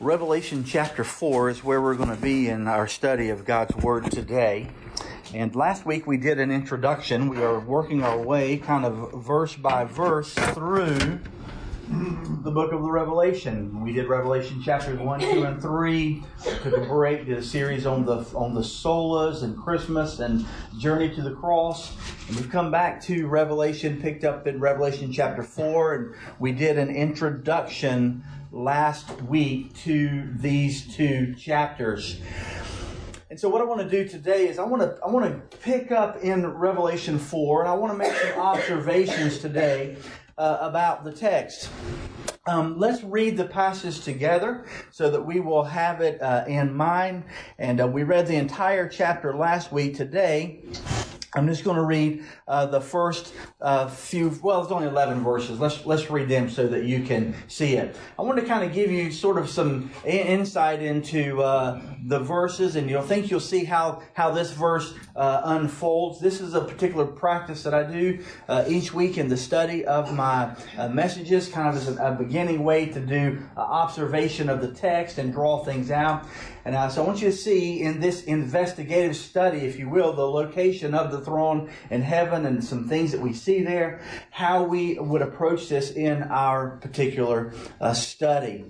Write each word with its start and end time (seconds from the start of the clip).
Revelation 0.00 0.64
chapter 0.64 1.04
4 1.04 1.50
is 1.50 1.62
where 1.62 1.80
we're 1.80 1.94
going 1.94 2.08
to 2.08 2.20
be 2.20 2.48
in 2.48 2.66
our 2.66 2.88
study 2.88 3.28
of 3.28 3.44
God's 3.44 3.76
Word 3.76 4.10
today. 4.10 4.70
And 5.32 5.54
last 5.54 5.86
week 5.86 6.04
we 6.04 6.16
did 6.16 6.40
an 6.40 6.50
introduction. 6.50 7.28
We 7.28 7.40
are 7.44 7.60
working 7.60 8.02
our 8.02 8.18
way 8.18 8.56
kind 8.56 8.84
of 8.84 9.24
verse 9.24 9.54
by 9.54 9.84
verse 9.84 10.34
through 10.34 11.20
the 11.88 12.50
book 12.50 12.72
of 12.72 12.82
the 12.82 12.90
Revelation. 12.90 13.82
We 13.82 13.92
did 13.92 14.08
Revelation 14.08 14.60
chapters 14.60 14.98
1, 14.98 15.20
2, 15.20 15.44
and 15.44 15.62
3. 15.62 16.22
Took 16.62 16.76
a 16.76 16.80
break, 16.80 17.26
did 17.26 17.38
a 17.38 17.42
series 17.42 17.86
on 17.86 18.04
the 18.04 18.16
on 18.34 18.52
the 18.52 18.62
solas 18.62 19.44
and 19.44 19.56
Christmas 19.56 20.18
and 20.18 20.44
journey 20.76 21.14
to 21.14 21.22
the 21.22 21.34
cross. 21.34 21.96
And 22.26 22.36
we've 22.36 22.50
come 22.50 22.72
back 22.72 23.00
to 23.04 23.28
Revelation, 23.28 24.00
picked 24.00 24.24
up 24.24 24.48
in 24.48 24.58
Revelation 24.58 25.12
chapter 25.12 25.44
4, 25.44 25.94
and 25.94 26.14
we 26.40 26.50
did 26.50 26.78
an 26.78 26.90
introduction 26.90 28.24
last 28.54 29.10
week 29.22 29.74
to 29.74 30.32
these 30.36 30.94
two 30.94 31.34
chapters. 31.34 32.20
And 33.28 33.40
so 33.40 33.48
what 33.48 33.60
I 33.60 33.64
want 33.64 33.80
to 33.80 33.88
do 33.88 34.08
today 34.08 34.46
is 34.46 34.60
I 34.60 34.64
want 34.64 34.80
to 34.82 34.96
I 35.04 35.10
want 35.10 35.26
to 35.26 35.56
pick 35.58 35.90
up 35.90 36.22
in 36.22 36.46
Revelation 36.46 37.18
4 37.18 37.62
and 37.62 37.68
I 37.68 37.74
want 37.74 37.92
to 37.92 37.98
make 37.98 38.12
some 38.12 38.38
observations 38.38 39.38
today 39.38 39.96
uh, 40.38 40.58
about 40.60 41.02
the 41.02 41.12
text. 41.12 41.68
Um, 42.46 42.78
let's 42.78 43.02
read 43.02 43.36
the 43.36 43.46
passage 43.46 44.02
together 44.02 44.66
so 44.92 45.10
that 45.10 45.22
we 45.22 45.40
will 45.40 45.64
have 45.64 46.00
it 46.00 46.22
uh, 46.22 46.44
in 46.46 46.74
mind. 46.74 47.24
And 47.58 47.80
uh, 47.80 47.88
we 47.88 48.04
read 48.04 48.28
the 48.28 48.36
entire 48.36 48.88
chapter 48.88 49.34
last 49.34 49.72
week. 49.72 49.96
Today, 49.96 50.62
I'm 51.34 51.48
just 51.48 51.64
going 51.64 51.76
to 51.76 51.84
read 51.84 52.24
uh, 52.46 52.66
the 52.66 52.80
first 52.80 53.34
uh, 53.60 53.88
few. 53.88 54.38
Well, 54.42 54.62
it's 54.62 54.70
only 54.70 54.86
11 54.86 55.24
verses. 55.24 55.58
Let's 55.58 55.84
let's 55.84 56.08
read 56.08 56.28
them 56.28 56.48
so 56.48 56.68
that 56.68 56.84
you 56.84 57.02
can 57.02 57.34
see 57.48 57.74
it. 57.74 57.96
I 58.16 58.22
want 58.22 58.38
to 58.38 58.46
kind 58.46 58.64
of 58.64 58.72
give 58.72 58.90
you 58.90 59.10
sort 59.10 59.38
of 59.38 59.48
some 59.48 59.90
insight 60.04 60.80
into 60.80 61.42
uh, 61.42 61.82
the 62.06 62.20
verses, 62.20 62.76
and 62.76 62.88
you'll 62.88 63.02
think 63.02 63.30
you'll 63.30 63.40
see 63.40 63.64
how 63.64 64.02
how 64.12 64.30
this 64.30 64.52
verse 64.52 64.94
uh, 65.16 65.42
unfolds. 65.44 66.20
This 66.20 66.40
is 66.40 66.54
a 66.54 66.60
particular 66.60 67.04
practice 67.04 67.64
that 67.64 67.74
I 67.74 67.82
do 67.82 68.22
uh, 68.48 68.64
each 68.68 68.94
week 68.94 69.18
in 69.18 69.28
the 69.28 69.36
study 69.36 69.84
of 69.84 70.14
my 70.14 70.54
uh, 70.78 70.88
messages, 70.88 71.48
kind 71.48 71.68
of 71.68 71.76
as 71.76 71.88
a, 71.88 72.12
a, 72.12 72.12
beginning 72.12 72.62
way 72.62 72.86
to 72.86 73.00
do 73.00 73.42
observation 73.56 74.48
of 74.48 74.60
the 74.60 74.72
text 74.72 75.18
and 75.18 75.32
draw 75.32 75.64
things 75.64 75.90
out. 75.90 76.26
And 76.64 76.92
so 76.92 77.02
I 77.02 77.06
want 77.06 77.20
you 77.20 77.30
to 77.30 77.36
see 77.36 77.82
in 77.82 78.00
this 78.00 78.24
investigative 78.24 79.16
study, 79.16 79.58
if 79.58 79.78
you 79.78 79.88
will, 79.88 80.14
the 80.14 80.26
location 80.26 80.94
of 80.94 81.12
the 81.12 81.20
throne 81.20 81.70
in 81.90 82.00
heaven 82.00 82.46
and 82.46 82.64
some 82.64 82.88
things 82.88 83.12
that 83.12 83.20
we 83.20 83.34
see 83.34 83.62
there, 83.62 84.00
how 84.30 84.62
we 84.62 84.98
would 84.98 85.20
approach 85.20 85.68
this 85.68 85.90
in 85.90 86.22
our 86.22 86.78
particular 86.78 87.52
uh, 87.80 87.92
study. 87.92 88.64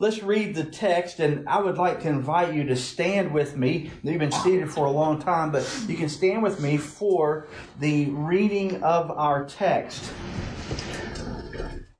Let's 0.00 0.22
read 0.22 0.54
the 0.54 0.64
text, 0.64 1.20
and 1.20 1.48
I 1.48 1.60
would 1.60 1.78
like 1.78 2.02
to 2.02 2.08
invite 2.08 2.52
you 2.52 2.64
to 2.64 2.76
stand 2.76 3.32
with 3.32 3.56
me. 3.56 3.90
You've 4.02 4.18
been 4.18 4.32
seated 4.32 4.70
for 4.70 4.86
a 4.86 4.90
long 4.90 5.22
time, 5.22 5.50
but 5.50 5.66
you 5.88 5.96
can 5.96 6.08
stand 6.08 6.42
with 6.42 6.60
me 6.60 6.76
for 6.76 7.46
the 7.78 8.06
reading 8.10 8.82
of 8.82 9.10
our 9.10 9.44
text. 9.44 10.12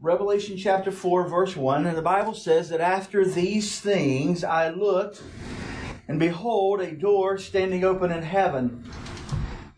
Revelation 0.05 0.59
chapter 0.59 0.93
4, 0.93 1.29
verse 1.29 1.57
1, 1.57 1.87
and 1.87 1.97
the 1.97 2.03
Bible 2.03 2.35
says 2.35 2.69
that 2.69 2.83
after 2.83 3.25
these 3.25 3.81
things 3.81 4.45
I 4.45 4.69
looked, 4.69 5.23
and 6.09 6.21
behold, 6.21 6.83
a 6.83 6.93
door 6.93 7.39
standing 7.39 7.85
open 7.85 8.13
in 8.13 8.23
heaven. 8.23 8.85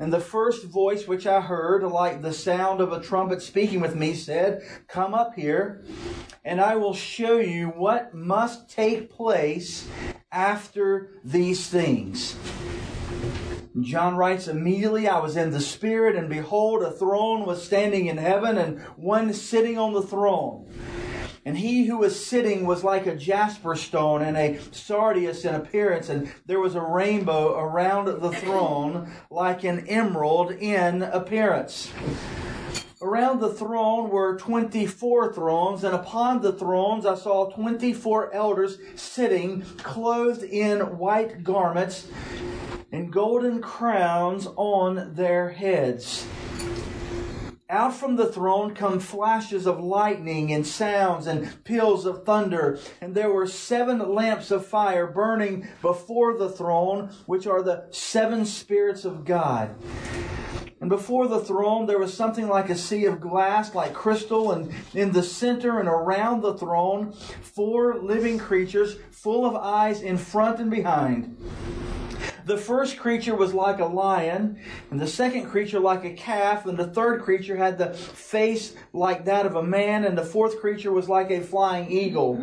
And 0.00 0.12
the 0.12 0.19
first 0.19 0.64
voice 0.64 1.06
which 1.06 1.28
I 1.28 1.41
heard, 1.41 1.84
like 1.84 2.22
the 2.22 2.32
sound 2.32 2.80
of 2.80 2.91
a 2.91 3.00
trumpet 3.00 3.41
speaking 3.41 3.78
with 3.78 3.94
me, 3.94 4.14
said, 4.14 4.62
Come 4.88 5.14
up 5.14 5.36
here, 5.36 5.84
and 6.44 6.60
I 6.60 6.74
will 6.74 6.92
show 6.92 7.38
you 7.38 7.69
what 7.69 8.12
must 8.12 8.69
take 8.69 9.08
place 9.08 9.86
after 10.32 11.20
these 11.22 11.69
things. 11.69 12.34
John 13.80 14.16
writes, 14.16 14.48
immediately 14.48 15.06
I 15.06 15.19
was 15.19 15.36
in 15.36 15.50
the 15.50 15.60
Spirit, 15.60 16.16
and 16.16 16.31
behold, 16.31 16.82
a 16.82 16.91
throne 16.91 17.44
was 17.44 17.62
standing 17.62 18.06
in 18.06 18.16
heaven, 18.16 18.56
and 18.56 18.81
one 18.97 19.32
sitting 19.34 19.78
on 19.78 19.92
the 19.92 20.03
throne. 20.03 20.66
And 21.44 21.59
he 21.59 21.84
who 21.84 21.98
was 21.98 22.26
sitting 22.26 22.66
was 22.66 22.82
like 22.82 23.06
a 23.06 23.15
jasper 23.15 23.76
stone 23.76 24.22
and 24.22 24.36
a 24.36 24.59
sardius 24.72 25.44
in 25.44 25.54
appearance, 25.54 26.09
and 26.09 26.32
there 26.47 26.59
was 26.59 26.75
a 26.75 26.81
rainbow 26.81 27.56
around 27.56 28.06
the 28.06 28.32
throne 28.32 29.12
like 29.31 29.62
an 29.62 29.86
emerald 29.86 30.53
in 30.53 31.03
appearance. 31.03 31.92
Around 33.03 33.41
the 33.41 33.53
throne 33.53 34.09
were 34.09 34.39
24 34.39 35.34
thrones, 35.34 35.84
and 35.84 35.95
upon 35.95 36.41
the 36.41 36.55
thrones 36.55 37.05
I 37.05 37.15
saw 37.15 37.51
24 37.51 38.33
elders 38.33 38.79
sitting, 38.95 39.61
clothed 39.77 40.43
in 40.43 40.97
white 40.97 41.45
garments, 41.45 42.09
and 42.91 43.12
golden 43.12 43.61
crowns 43.61 44.49
on 44.57 45.12
their 45.15 45.51
heads. 45.51 46.27
Out 47.69 47.95
from 47.95 48.17
the 48.17 48.33
throne 48.33 48.75
come 48.75 48.99
flashes 48.99 49.67
of 49.67 49.78
lightning 49.78 50.51
and 50.51 50.67
sounds 50.67 51.27
and 51.27 51.63
peals 51.65 52.07
of 52.07 52.25
thunder. 52.25 52.78
And 53.03 53.15
there 53.15 53.31
were 53.31 53.47
seven 53.47 53.99
lamps 54.15 54.51
of 54.51 54.65
fire 54.65 55.07
burning 55.07 55.69
before 55.83 56.39
the 56.39 56.49
throne, 56.49 57.11
which 57.27 57.47
are 57.47 57.61
the 57.61 57.89
seven 57.91 58.47
spirits 58.47 59.05
of 59.05 59.27
God. 59.27 59.75
And 60.86 60.91
before 60.92 61.26
the 61.26 61.41
throne 61.41 61.86
there 61.86 61.98
was 61.98 62.14
something 62.14 62.47
like 62.47 62.70
a 62.70 62.76
sea 62.76 63.06
of 63.06 63.20
glass, 63.20 63.74
like 63.74 63.92
crystal, 63.92 64.52
and 64.52 64.72
in 64.94 65.10
the 65.10 65.20
center 65.20 65.80
and 65.80 65.88
around 65.88 66.42
the 66.42 66.54
throne, 66.54 67.12
four 67.42 67.98
living 67.98 68.38
creatures 68.38 68.94
full 69.10 69.44
of 69.44 69.56
eyes 69.56 70.00
in 70.00 70.16
front 70.16 70.60
and 70.60 70.70
behind. 70.70 71.36
The 72.47 72.57
first 72.57 72.97
creature 72.97 73.34
was 73.34 73.53
like 73.53 73.81
a 73.81 73.87
lion, 73.87 74.61
and 74.93 75.01
the 75.01 75.07
second 75.09 75.51
creature 75.51 75.81
like 75.81 76.05
a 76.05 76.12
calf, 76.12 76.65
and 76.65 76.79
the 76.79 76.87
third 76.87 77.23
creature 77.23 77.57
had 77.57 77.77
the 77.77 77.93
face 77.93 78.77
like 78.93 79.25
that 79.25 79.47
of 79.47 79.57
a 79.57 79.65
man, 79.65 80.05
and 80.05 80.17
the 80.17 80.25
fourth 80.25 80.61
creature 80.61 80.93
was 80.93 81.09
like 81.09 81.33
a 81.33 81.41
flying 81.41 81.91
eagle. 81.91 82.37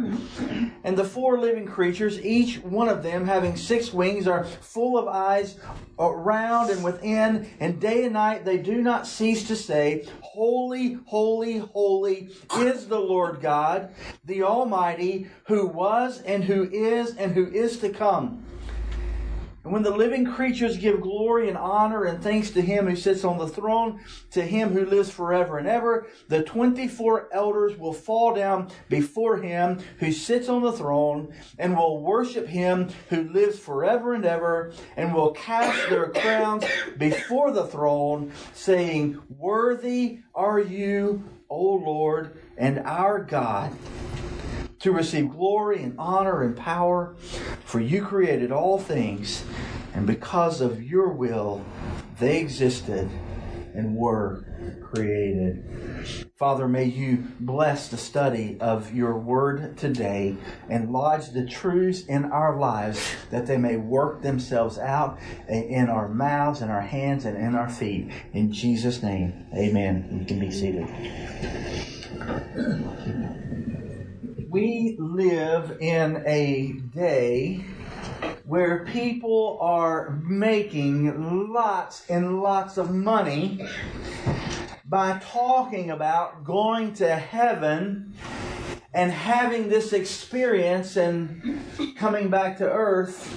And 0.84 0.98
the 0.98 1.06
four 1.06 1.40
living 1.40 1.66
creatures, 1.66 2.20
each 2.20 2.58
one 2.58 2.90
of 2.90 3.02
them 3.02 3.26
having 3.26 3.56
six 3.56 3.94
wings, 3.94 4.28
are 4.28 4.44
full 4.44 4.98
of 4.98 5.08
eyes 5.08 5.58
around 5.98 6.70
and 6.70 6.84
within, 6.84 7.50
and 7.62 7.80
day 7.80 8.04
and 8.04 8.12
night 8.12 8.44
they 8.44 8.58
do 8.58 8.82
not 8.82 9.08
cease 9.08 9.48
to 9.48 9.56
say, 9.56 10.06
Holy, 10.20 11.00
holy, 11.06 11.60
holy 11.60 12.28
is 12.58 12.88
the 12.90 13.00
Lord 13.00 13.40
God, 13.40 13.94
the 14.26 14.44
Almighty, 14.44 15.30
who 15.48 15.66
was 15.66 16.22
and 16.24 16.44
who 16.44 16.70
is 16.70 17.16
and 17.16 17.32
who 17.34 17.50
is 17.50 17.80
to 17.80 17.88
come. 17.88 18.43
And 19.64 19.72
when 19.72 19.84
the 19.84 19.96
living 19.96 20.26
creatures 20.26 20.78
give 20.78 21.00
glory 21.00 21.48
and 21.48 21.58
honor 21.58 22.04
and 22.04 22.22
thanks 22.22 22.50
to 22.52 22.62
him 22.62 22.86
who 22.88 22.98
sits 22.98 23.24
on 23.24 23.38
the 23.38 23.48
throne, 23.48 24.02
to 24.32 24.42
him 24.42 24.72
who 24.72 24.86
lives 24.86 25.10
forever 25.10 25.58
and 25.58 25.68
ever, 25.68 26.08
the 26.28 26.44
24 26.44 27.30
elders 27.32 27.78
will 27.78 27.94
fall 27.94 28.36
down 28.36 28.70
before 28.90 29.38
him 29.38 29.80
who 30.00 30.12
sits 30.12 30.50
on 30.50 30.64
the 30.64 30.74
throne 30.74 31.34
and 31.58 31.78
will 31.78 32.02
worship 32.02 32.48
him 32.48 32.90
who 33.10 33.24
lives 33.30 33.58
forever 33.58 34.14
and 34.14 34.26
ever 34.26 34.74
and 34.98 35.14
will 35.14 35.32
cast 35.32 35.90
their 35.90 36.10
crowns 36.10 36.66
before 36.98 37.52
the 37.52 37.68
throne 37.68 38.34
saying, 38.54 39.22
Worthy 39.30 40.20
are 40.36 40.60
you, 40.60 41.24
O 41.50 41.76
Lord 41.76 42.38
and 42.58 42.80
our 42.80 43.20
God 43.20 43.72
to 44.84 44.92
receive 44.92 45.30
glory 45.30 45.82
and 45.82 45.96
honor 45.98 46.44
and 46.44 46.58
power, 46.58 47.16
for 47.64 47.80
you 47.80 48.04
created 48.04 48.52
all 48.52 48.78
things, 48.78 49.46
and 49.94 50.06
because 50.06 50.60
of 50.60 50.84
your 50.84 51.08
will, 51.08 51.64
they 52.20 52.40
existed 52.40 53.10
and 53.74 53.96
were 53.96 54.46
created. 54.84 56.28
Father, 56.36 56.68
may 56.68 56.84
you 56.84 57.24
bless 57.40 57.88
the 57.88 57.98
study 57.98 58.58
of 58.60 58.94
your 58.94 59.18
word 59.18 59.78
today 59.78 60.36
and 60.70 60.92
lodge 60.92 61.30
the 61.30 61.46
truths 61.46 62.02
in 62.02 62.26
our 62.26 62.60
lives 62.60 63.16
that 63.32 63.48
they 63.48 63.58
may 63.58 63.78
work 63.78 64.22
themselves 64.22 64.78
out 64.78 65.18
in 65.48 65.90
our 65.90 66.10
mouths, 66.10 66.62
in 66.62 66.70
our 66.70 66.82
hands, 66.82 67.24
and 67.24 67.38
in 67.38 67.56
our 67.56 67.70
feet. 67.70 68.12
In 68.34 68.52
Jesus' 68.52 69.02
name, 69.02 69.46
amen. 69.54 70.18
You 70.20 70.26
can 70.26 70.40
be 70.42 70.52
seated 70.52 70.88
we 74.54 74.96
live 75.00 75.78
in 75.80 76.22
a 76.28 76.74
day 76.94 77.56
where 78.46 78.86
people 78.86 79.58
are 79.60 80.12
making 80.24 81.52
lots 81.52 82.08
and 82.08 82.40
lots 82.40 82.78
of 82.78 82.92
money 82.92 83.68
by 84.86 85.20
talking 85.24 85.90
about 85.90 86.44
going 86.44 86.94
to 86.94 87.16
heaven 87.16 88.14
and 88.94 89.12
having 89.12 89.70
this 89.70 89.92
experience 89.92 90.98
and 90.98 91.60
coming 91.98 92.30
back 92.30 92.56
to 92.56 92.72
earth 92.72 93.36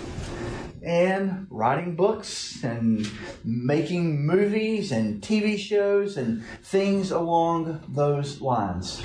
and 0.83 1.47
writing 1.49 1.97
books 1.97 2.63
and 2.63 3.11
making 3.43 4.27
movies 4.27 4.93
and 4.93 5.23
TV 5.23 5.59
shows 5.59 6.19
and 6.19 6.45
things 6.63 7.11
along 7.11 7.83
those 7.89 8.43
lines. 8.43 9.03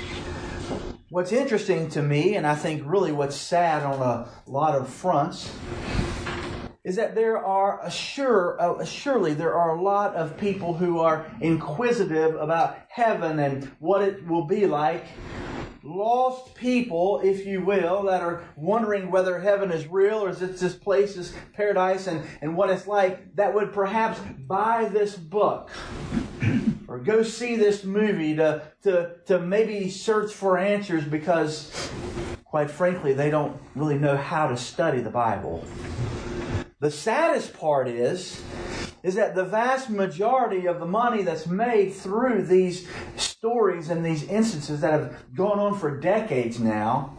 What's 1.12 1.30
interesting 1.30 1.90
to 1.90 2.00
me, 2.00 2.36
and 2.36 2.46
I 2.46 2.54
think 2.54 2.84
really 2.86 3.12
what's 3.12 3.36
sad 3.36 3.82
on 3.82 4.00
a 4.00 4.26
lot 4.46 4.74
of 4.74 4.88
fronts, 4.88 5.54
is 6.84 6.96
that 6.96 7.14
there 7.14 7.36
are 7.36 7.90
sure, 7.90 8.56
uh, 8.58 8.82
surely 8.86 9.34
there 9.34 9.52
are 9.52 9.76
a 9.76 9.82
lot 9.82 10.14
of 10.14 10.38
people 10.38 10.72
who 10.72 11.00
are 11.00 11.30
inquisitive 11.42 12.34
about 12.36 12.78
heaven 12.88 13.40
and 13.40 13.70
what 13.78 14.00
it 14.00 14.26
will 14.26 14.46
be 14.46 14.64
like. 14.64 15.04
Lost 15.82 16.54
people, 16.54 17.20
if 17.22 17.44
you 17.44 17.62
will, 17.62 18.04
that 18.04 18.22
are 18.22 18.42
wondering 18.56 19.10
whether 19.10 19.38
heaven 19.38 19.70
is 19.70 19.86
real 19.86 20.16
or 20.16 20.30
is 20.30 20.40
it 20.40 20.56
this 20.56 20.74
place 20.74 21.18
is 21.18 21.34
paradise 21.52 22.06
and, 22.06 22.24
and 22.40 22.56
what 22.56 22.70
it's 22.70 22.86
like, 22.86 23.36
that 23.36 23.52
would 23.52 23.74
perhaps 23.74 24.18
buy 24.46 24.88
this 24.90 25.14
book 25.14 25.68
or 26.92 26.98
go 26.98 27.22
see 27.22 27.56
this 27.56 27.84
movie 27.84 28.36
to, 28.36 28.60
to, 28.82 29.14
to 29.24 29.38
maybe 29.38 29.88
search 29.88 30.30
for 30.30 30.58
answers 30.58 31.02
because, 31.02 31.90
quite 32.44 32.70
frankly, 32.70 33.14
they 33.14 33.30
don't 33.30 33.58
really 33.74 33.98
know 33.98 34.14
how 34.14 34.46
to 34.46 34.58
study 34.58 35.00
the 35.00 35.08
Bible. 35.08 35.64
The 36.80 36.90
saddest 36.90 37.54
part 37.54 37.88
is, 37.88 38.42
is 39.02 39.14
that 39.14 39.34
the 39.34 39.44
vast 39.44 39.88
majority 39.88 40.66
of 40.66 40.80
the 40.80 40.86
money 40.86 41.22
that's 41.22 41.46
made 41.46 41.94
through 41.94 42.44
these 42.44 42.86
stories 43.16 43.88
and 43.88 44.04
these 44.04 44.24
instances 44.24 44.82
that 44.82 44.92
have 44.92 45.34
gone 45.34 45.58
on 45.58 45.78
for 45.78 45.98
decades 45.98 46.60
now 46.60 47.16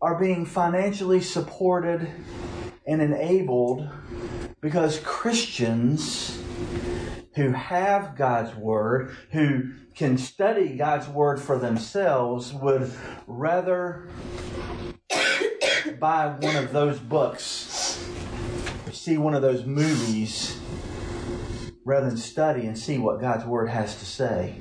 are 0.00 0.20
being 0.20 0.46
financially 0.46 1.20
supported 1.20 2.08
and 2.86 3.02
enabled 3.02 3.88
because 4.60 5.00
Christians 5.00 6.41
who 7.34 7.52
have 7.52 8.16
God's 8.16 8.54
Word, 8.54 9.16
who 9.30 9.72
can 9.94 10.18
study 10.18 10.76
God's 10.76 11.08
Word 11.08 11.40
for 11.40 11.58
themselves, 11.58 12.52
would 12.52 12.90
rather 13.26 14.08
buy 15.98 16.28
one 16.28 16.56
of 16.56 16.72
those 16.72 16.98
books, 16.98 18.04
see 18.92 19.18
one 19.18 19.34
of 19.34 19.42
those 19.42 19.64
movies, 19.64 20.58
rather 21.84 22.08
than 22.08 22.16
study 22.16 22.66
and 22.66 22.78
see 22.78 22.98
what 22.98 23.20
God's 23.20 23.44
Word 23.44 23.68
has 23.68 23.96
to 23.98 24.04
say. 24.04 24.56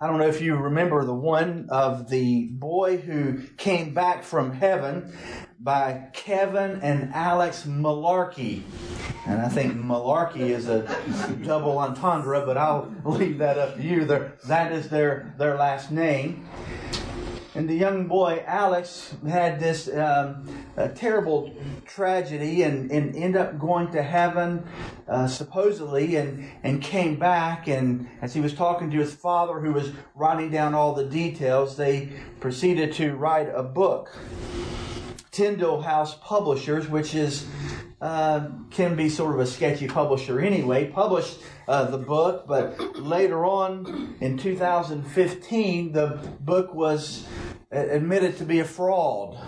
I 0.00 0.06
don't 0.06 0.18
know 0.18 0.28
if 0.28 0.40
you 0.40 0.54
remember 0.54 1.04
the 1.04 1.14
one 1.14 1.66
of 1.70 2.08
the 2.08 2.46
boy 2.52 2.98
who 2.98 3.42
came 3.56 3.94
back 3.94 4.22
from 4.22 4.52
heaven 4.52 5.12
by 5.60 6.08
Kevin 6.12 6.80
and 6.82 7.12
Alex 7.14 7.64
Malarkey. 7.64 8.62
And 9.26 9.42
I 9.42 9.48
think 9.48 9.74
malarkey 9.74 10.50
is 10.50 10.68
a 10.68 10.82
double 11.44 11.78
entendre, 11.78 12.46
but 12.46 12.56
I'll 12.56 12.94
leave 13.04 13.38
that 13.38 13.58
up 13.58 13.76
to 13.76 13.82
you. 13.82 14.04
that 14.04 14.72
is 14.72 14.88
their, 14.88 15.34
their 15.36 15.56
last 15.56 15.90
name. 15.90 16.48
And 17.54 17.68
the 17.68 17.74
young 17.74 18.06
boy, 18.06 18.44
Alex, 18.46 19.16
had 19.28 19.58
this 19.58 19.92
um, 19.92 20.46
terrible 20.94 21.52
tragedy 21.86 22.62
and, 22.62 22.90
and 22.92 23.16
ended 23.16 23.40
up 23.40 23.58
going 23.58 23.90
to 23.92 24.02
heaven, 24.02 24.64
uh, 25.08 25.26
supposedly, 25.26 26.14
and, 26.14 26.48
and 26.62 26.80
came 26.80 27.18
back. 27.18 27.66
And 27.66 28.08
as 28.22 28.32
he 28.32 28.40
was 28.40 28.54
talking 28.54 28.92
to 28.92 28.98
his 28.98 29.12
father, 29.12 29.58
who 29.58 29.72
was 29.72 29.90
writing 30.14 30.50
down 30.50 30.74
all 30.74 30.94
the 30.94 31.04
details, 31.04 31.76
they 31.76 32.12
proceeded 32.38 32.92
to 32.94 33.16
write 33.16 33.48
a 33.52 33.64
book. 33.64 34.16
Tyndale 35.38 35.80
House 35.80 36.16
Publishers, 36.20 36.88
which 36.88 37.14
is 37.14 37.46
uh, 38.00 38.48
can 38.72 38.96
be 38.96 39.08
sort 39.08 39.34
of 39.36 39.40
a 39.40 39.46
sketchy 39.46 39.86
publisher 39.86 40.40
anyway, 40.40 40.90
published 40.90 41.38
uh, 41.68 41.84
the 41.84 41.96
book, 41.96 42.44
but 42.48 42.98
later 42.98 43.46
on 43.46 44.16
in 44.20 44.36
2015, 44.36 45.92
the 45.92 46.18
book 46.40 46.74
was 46.74 47.24
admitted 47.70 48.36
to 48.38 48.44
be 48.44 48.58
a 48.58 48.64
fraud. 48.64 49.38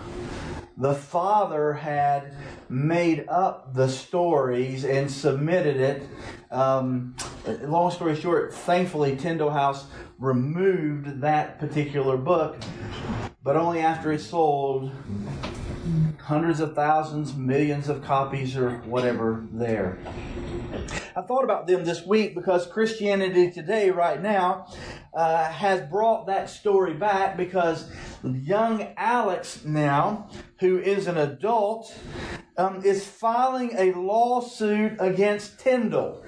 The 0.76 0.94
father 0.94 1.72
had 1.72 2.34
made 2.69 3.26
up 3.28 3.75
the 3.75 3.88
stories 3.88 4.84
and 4.84 5.10
submitted 5.10 5.78
it. 5.78 6.08
Um, 6.52 7.16
long 7.62 7.90
story 7.90 8.14
short, 8.14 8.54
thankfully, 8.54 9.16
Tyndale 9.16 9.50
House 9.50 9.86
removed 10.20 11.20
that 11.22 11.58
particular 11.58 12.16
book, 12.16 12.58
but 13.43 13.56
only 13.56 13.81
after 13.81 14.12
it 14.12 14.20
sold 14.20 14.93
hundreds 16.22 16.61
of 16.61 16.75
thousands, 16.75 17.34
millions 17.34 17.88
of 17.88 18.02
copies, 18.02 18.56
or 18.56 18.78
whatever 18.81 19.44
there. 19.52 19.99
I 21.17 21.22
thought 21.22 21.44
about 21.44 21.67
them 21.67 21.84
this 21.84 22.05
week 22.06 22.34
because 22.34 22.67
Christianity 22.67 23.50
Today, 23.50 23.90
right 23.90 24.20
now, 24.20 24.67
uh, 25.12 25.44
has 25.50 25.81
brought 25.88 26.26
that 26.26 26.49
story 26.49 26.94
back 26.94 27.37
because 27.37 27.90
young 28.22 28.93
Alex 28.96 29.64
now, 29.64 30.28
who 30.61 30.78
is 30.78 31.06
an 31.06 31.17
adult, 31.17 31.93
um, 32.56 32.84
is 32.84 33.06
filing 33.06 33.72
a 33.76 33.93
lawsuit 33.93 34.96
against 35.00 35.58
Tyndale. 35.58 36.22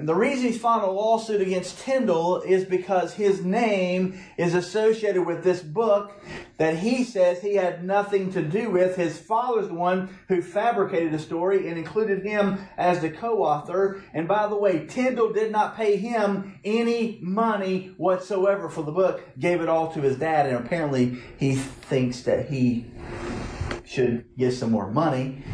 And 0.00 0.08
the 0.08 0.14
reason 0.14 0.46
he's 0.46 0.58
filed 0.58 0.82
a 0.82 0.90
lawsuit 0.90 1.42
against 1.42 1.80
Tyndale 1.80 2.40
is 2.46 2.64
because 2.64 3.12
his 3.12 3.44
name 3.44 4.18
is 4.38 4.54
associated 4.54 5.26
with 5.26 5.44
this 5.44 5.60
book 5.60 6.18
that 6.56 6.78
he 6.78 7.04
says 7.04 7.42
he 7.42 7.56
had 7.56 7.84
nothing 7.84 8.32
to 8.32 8.40
do 8.40 8.70
with. 8.70 8.96
His 8.96 9.18
father's 9.18 9.68
the 9.68 9.74
one 9.74 10.08
who 10.28 10.40
fabricated 10.40 11.12
the 11.12 11.18
story 11.18 11.68
and 11.68 11.76
included 11.76 12.24
him 12.24 12.66
as 12.78 13.00
the 13.00 13.10
co-author. 13.10 14.02
And 14.14 14.26
by 14.26 14.46
the 14.46 14.56
way, 14.56 14.86
Tyndale 14.86 15.34
did 15.34 15.52
not 15.52 15.76
pay 15.76 15.98
him 15.98 16.58
any 16.64 17.18
money 17.20 17.92
whatsoever 17.98 18.70
for 18.70 18.82
the 18.82 18.92
book, 18.92 19.22
gave 19.38 19.60
it 19.60 19.68
all 19.68 19.92
to 19.92 20.00
his 20.00 20.16
dad, 20.16 20.46
and 20.46 20.64
apparently 20.64 21.18
he 21.36 21.56
thinks 21.56 22.22
that 22.22 22.48
he 22.48 22.86
should 23.84 24.24
get 24.38 24.54
some 24.54 24.70
more 24.70 24.90
money. 24.90 25.44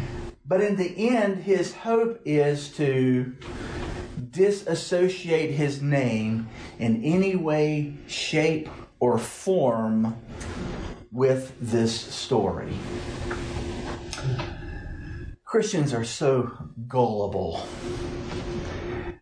But 0.48 0.60
in 0.60 0.76
the 0.76 1.08
end, 1.08 1.42
his 1.42 1.74
hope 1.74 2.20
is 2.24 2.68
to 2.76 3.34
disassociate 4.36 5.50
his 5.50 5.80
name 5.80 6.48
in 6.78 7.02
any 7.02 7.34
way, 7.36 7.94
shape, 8.06 8.68
or 9.00 9.18
form 9.18 10.16
with 11.10 11.54
this 11.60 11.98
story. 11.98 12.76
Christians 15.44 15.94
are 15.94 16.04
so 16.04 16.52
gullible. 16.86 17.66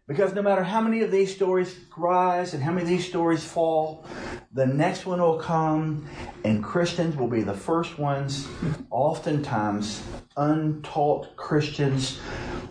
Because 0.06 0.34
no 0.34 0.43
matter 0.43 0.64
how 0.64 0.81
many 0.81 1.00
of 1.00 1.11
these 1.11 1.34
stories 1.34 1.75
rise 1.96 2.52
and 2.52 2.62
how 2.62 2.72
many 2.72 2.82
of 2.82 2.88
these 2.88 3.06
stories 3.06 3.44
fall, 3.44 4.05
the 4.52 4.67
next 4.67 5.06
one 5.06 5.20
will 5.20 5.38
come, 5.38 6.06
and 6.44 6.62
Christians 6.62 7.17
will 7.17 7.29
be 7.29 7.43
the 7.43 7.55
first 7.55 7.98
ones. 7.98 8.46
Oftentimes, 8.91 10.03
untaught 10.36 11.34
Christians 11.36 12.20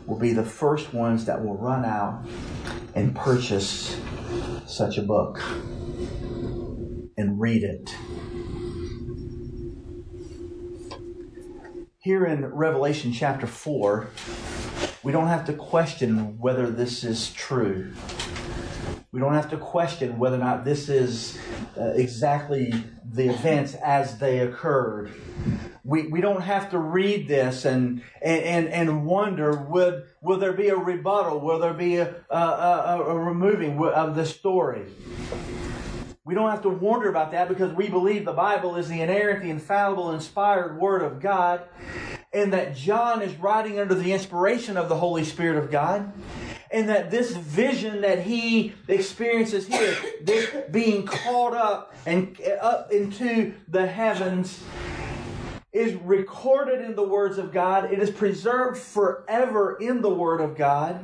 will 0.05 0.19
be 0.19 0.33
the 0.33 0.43
first 0.43 0.93
ones 0.93 1.25
that 1.25 1.43
will 1.43 1.57
run 1.57 1.85
out 1.85 2.25
and 2.95 3.15
purchase 3.15 3.99
such 4.65 4.97
a 4.97 5.01
book 5.01 5.41
and 7.17 7.39
read 7.39 7.63
it. 7.63 7.89
Here 11.99 12.25
in 12.25 12.45
Revelation 12.45 13.13
chapter 13.13 13.47
4, 13.47 14.09
we 15.03 15.11
don't 15.11 15.27
have 15.27 15.45
to 15.45 15.53
question 15.53 16.37
whether 16.37 16.69
this 16.69 17.03
is 17.03 17.31
true. 17.31 17.93
We 19.11 19.19
don't 19.19 19.35
have 19.35 19.49
to 19.51 19.57
question 19.57 20.17
whether 20.17 20.35
or 20.35 20.39
not 20.39 20.65
this 20.65 20.89
is 20.89 21.37
uh, 21.79 21.89
exactly 21.95 22.73
the 23.05 23.29
events 23.29 23.75
as 23.75 24.17
they 24.17 24.39
occurred. 24.39 25.11
We, 25.85 26.03
we 26.07 26.21
don't 26.21 26.41
have 26.41 26.71
to 26.71 26.77
read 26.79 27.27
this 27.27 27.65
and, 27.65 28.01
and, 28.21 28.69
and 28.69 29.05
wonder 29.05 29.51
would, 29.51 30.05
will 30.21 30.39
there 30.39 30.53
be 30.53 30.69
a 30.69 30.77
rebuttal? 30.77 31.41
Will 31.41 31.59
there 31.59 31.73
be 31.73 31.97
a, 31.97 32.15
a, 32.29 32.37
a, 32.37 33.03
a 33.09 33.19
removing 33.19 33.77
of 33.83 34.15
the 34.15 34.25
story? 34.25 34.85
We 36.25 36.35
don't 36.35 36.49
have 36.49 36.61
to 36.61 36.69
wonder 36.69 37.09
about 37.09 37.31
that 37.31 37.49
because 37.49 37.73
we 37.73 37.89
believe 37.89 38.23
the 38.23 38.31
Bible 38.31 38.77
is 38.77 38.87
the 38.87 39.01
inerrant, 39.01 39.43
the 39.43 39.49
infallible, 39.49 40.13
inspired 40.13 40.79
Word 40.79 41.01
of 41.01 41.19
God, 41.19 41.63
and 42.31 42.53
that 42.53 42.77
John 42.77 43.21
is 43.21 43.35
writing 43.35 43.77
under 43.77 43.93
the 43.93 44.13
inspiration 44.13 44.77
of 44.77 44.87
the 44.87 44.95
Holy 44.95 45.25
Spirit 45.25 45.61
of 45.61 45.69
God, 45.69 46.13
and 46.71 46.87
that 46.87 47.11
this 47.11 47.35
vision 47.35 48.01
that 48.01 48.21
he 48.21 48.73
experiences 48.87 49.67
here, 49.67 49.97
this 50.21 50.49
being 50.71 51.05
caught 51.05 51.53
up 51.53 51.93
and 52.05 52.39
up 52.61 52.93
into 52.93 53.53
the 53.67 53.85
heavens, 53.85 54.63
is 55.73 55.95
recorded 55.95 56.81
in 56.81 56.95
the 56.95 57.03
words 57.03 57.39
of 57.39 57.51
God. 57.51 57.91
It 57.91 57.99
is 57.99 58.11
preserved 58.11 58.77
forever 58.77 59.75
in 59.77 60.01
the 60.01 60.09
Word 60.09 60.39
of 60.39 60.55
God. 60.55 61.03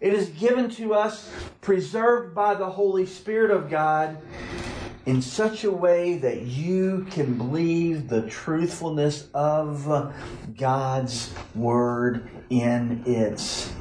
It 0.00 0.14
is 0.14 0.28
given 0.28 0.70
to 0.70 0.94
us, 0.94 1.32
preserved 1.60 2.34
by 2.34 2.54
the 2.54 2.70
Holy 2.70 3.04
Spirit 3.04 3.50
of 3.50 3.68
God, 3.68 4.18
in 5.06 5.20
such 5.20 5.64
a 5.64 5.70
way 5.70 6.18
that 6.18 6.42
you 6.42 7.06
can 7.10 7.36
believe 7.36 8.08
the 8.08 8.22
truthfulness 8.22 9.28
of 9.34 10.14
God's 10.56 11.34
Word 11.54 12.28
in 12.50 13.02
its 13.06 13.72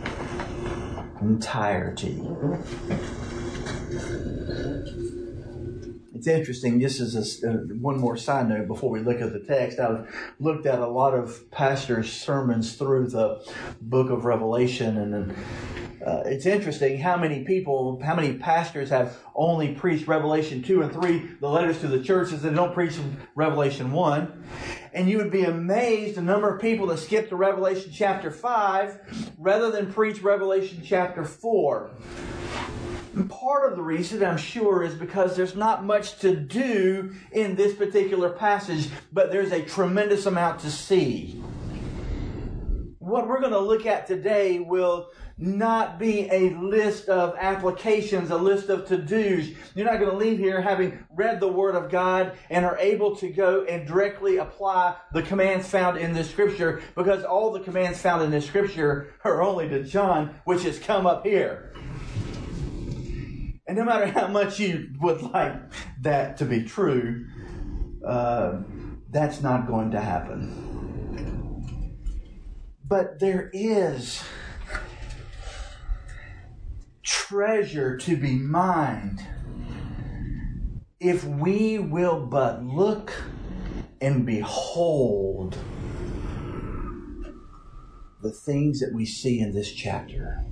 entirety. 1.22 2.20
It's 6.24 6.30
interesting. 6.30 6.80
This 6.80 7.02
is 7.02 7.44
a, 7.44 7.50
uh, 7.50 7.54
one 7.82 8.00
more 8.00 8.16
side 8.16 8.48
note 8.48 8.70
before 8.70 8.90
we 8.90 9.02
look 9.02 9.20
at 9.20 9.34
the 9.34 9.42
text, 9.42 9.78
I've 9.78 10.08
looked 10.40 10.66
at 10.66 10.80
a 10.80 10.88
lot 10.88 11.14
of 11.14 11.52
pastors' 11.52 12.14
sermons 12.14 12.78
through 12.78 13.10
the 13.10 13.46
book 13.82 14.10
of 14.10 14.24
Revelation, 14.24 14.98
and 15.00 15.32
uh, 16.02 16.24
it's 16.26 16.46
interesting 16.46 16.98
how 16.98 17.18
many 17.18 17.44
people, 17.44 18.02
how 18.02 18.16
many 18.16 18.36
pastors 18.36 18.90
have 18.90 19.18
only 19.36 19.76
preached 19.76 20.08
Revelation 20.08 20.64
2 20.64 20.84
and 20.84 20.94
3, 20.94 21.32
the 21.42 21.50
letters 21.50 21.82
to 21.82 21.90
the 21.90 22.02
churches, 22.02 22.46
and 22.46 22.56
don't 22.56 22.74
preach 22.74 22.98
Revelation 23.36 23.92
1. 23.92 24.46
And 24.94 25.10
you 25.10 25.18
would 25.18 25.32
be 25.32 25.44
amazed 25.44 26.16
the 26.16 26.22
number 26.22 26.56
of 26.56 26.62
people 26.62 26.88
that 26.88 27.00
skip 27.00 27.28
to 27.30 27.36
Revelation 27.36 27.92
chapter 27.94 28.32
5 28.32 29.34
rather 29.38 29.72
than 29.72 29.92
preach 29.92 30.22
Revelation 30.22 30.82
chapter 30.86 31.26
4. 31.26 31.92
And 33.14 33.30
part 33.30 33.70
of 33.70 33.78
the 33.78 33.84
reason, 33.84 34.24
I'm 34.24 34.38
sure, 34.38 34.84
is 34.84 34.96
because 34.96 35.36
there's 35.36 35.56
not 35.56 35.86
much 35.86 36.20
to 36.20 36.36
do 36.36 37.14
in 37.32 37.56
this 37.56 37.76
particular 37.76 38.30
passage, 38.30 38.90
but 39.12 39.32
there's 39.32 39.52
a 39.52 39.62
tremendous 39.62 40.26
amount 40.26 40.62
to 40.62 40.72
see. 40.72 41.40
What 42.98 43.28
we're 43.28 43.42
going 43.42 43.52
to 43.52 43.60
look 43.60 43.86
at 43.86 44.08
today 44.08 44.60
will 44.60 45.10
not 45.38 46.00
be 46.00 46.28
a 46.32 46.52
list 46.52 47.10
of 47.10 47.36
applications, 47.38 48.32
a 48.32 48.38
list 48.38 48.70
of 48.70 48.88
to 48.88 48.98
dos. 48.98 49.50
You're 49.76 49.86
not 49.86 50.00
going 50.00 50.12
to 50.12 50.18
leave 50.18 50.40
here 50.40 50.62
having 50.62 51.06
read 51.12 51.40
the 51.40 51.48
Word 51.48 51.76
of 51.76 51.92
God 51.92 52.38
and 52.50 52.66
are 52.66 52.78
able 52.78 53.16
to 53.18 53.30
go 53.30 53.64
and 53.66 53.86
directly 53.86 54.38
apply 54.38 54.96
the 55.12 55.22
commands 55.22 55.68
found 55.68 55.98
in 55.98 56.14
this 56.14 56.32
Scripture 56.32 56.82
because 56.96 57.24
all 57.24 57.52
the 57.52 57.60
commands 57.60 58.02
found 58.02 58.24
in 58.24 58.32
this 58.32 58.48
Scripture 58.48 59.14
are 59.24 59.42
only 59.42 59.68
to 59.70 59.84
John, 59.84 60.34
which 60.46 60.64
has 60.64 60.80
come 60.80 61.06
up 61.06 61.26
here. 61.26 61.73
And 63.66 63.78
no 63.78 63.86
matter 63.86 64.08
how 64.08 64.28
much 64.28 64.60
you 64.60 64.90
would 65.00 65.22
like 65.22 65.56
that 66.02 66.38
to 66.38 66.46
be 66.46 66.64
true, 66.64 67.26
uh, 68.06 68.62
that's 69.10 69.42
not 69.42 69.68
going 69.68 69.92
to 69.92 70.02
happen. 70.02 70.72
But 72.86 73.20
there 73.20 73.50
is 73.54 74.22
treasure 77.04 77.98
to 77.98 78.18
be 78.18 78.34
mined 78.34 79.22
if 81.00 81.24
we 81.24 81.80
will 81.80 82.26
but 82.26 82.64
look 82.64 83.14
and 84.02 84.26
behold 84.26 85.58
the 88.22 88.32
things 88.32 88.80
that 88.80 88.94
we 88.94 89.06
see 89.06 89.40
in 89.40 89.54
this 89.54 89.72
chapter. 89.72 90.46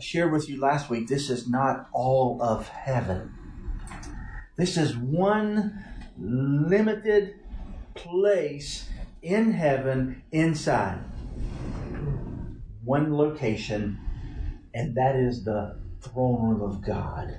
I 0.00 0.02
shared 0.02 0.32
with 0.32 0.48
you 0.48 0.58
last 0.58 0.88
week, 0.88 1.08
this 1.08 1.28
is 1.28 1.46
not 1.46 1.90
all 1.92 2.40
of 2.40 2.68
heaven. 2.68 3.34
This 4.56 4.78
is 4.78 4.96
one 4.96 5.84
limited 6.18 7.34
place 7.92 8.88
in 9.20 9.52
heaven 9.52 10.22
inside. 10.32 11.00
One 12.82 13.14
location, 13.14 14.00
and 14.72 14.94
that 14.94 15.16
is 15.16 15.44
the 15.44 15.78
throne 16.00 16.48
room 16.48 16.62
of 16.62 16.80
God. 16.80 17.38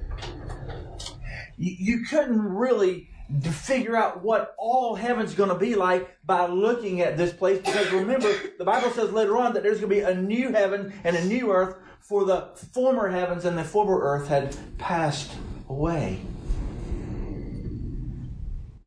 You, 1.57 1.75
you 1.79 2.05
couldn't 2.05 2.43
really 2.43 3.09
figure 3.51 3.95
out 3.95 4.21
what 4.21 4.53
all 4.59 4.93
heaven's 4.93 5.33
going 5.33 5.49
to 5.49 5.55
be 5.55 5.73
like 5.73 6.15
by 6.27 6.45
looking 6.45 7.01
at 7.01 7.17
this 7.17 7.33
place 7.33 7.57
because 7.57 7.91
remember, 7.91 8.31
the 8.59 8.65
Bible 8.65 8.91
says 8.91 9.11
later 9.11 9.37
on 9.37 9.53
that 9.53 9.63
there's 9.63 9.79
going 9.79 9.89
to 9.89 9.95
be 9.95 10.01
a 10.01 10.13
new 10.13 10.51
heaven 10.51 10.93
and 11.03 11.15
a 11.15 11.25
new 11.25 11.51
earth 11.51 11.77
for 12.01 12.25
the 12.25 12.49
former 12.73 13.09
heavens 13.09 13.45
and 13.45 13.57
the 13.57 13.63
former 13.63 13.99
earth 14.01 14.27
had 14.27 14.55
passed 14.77 15.31
away. 15.69 16.19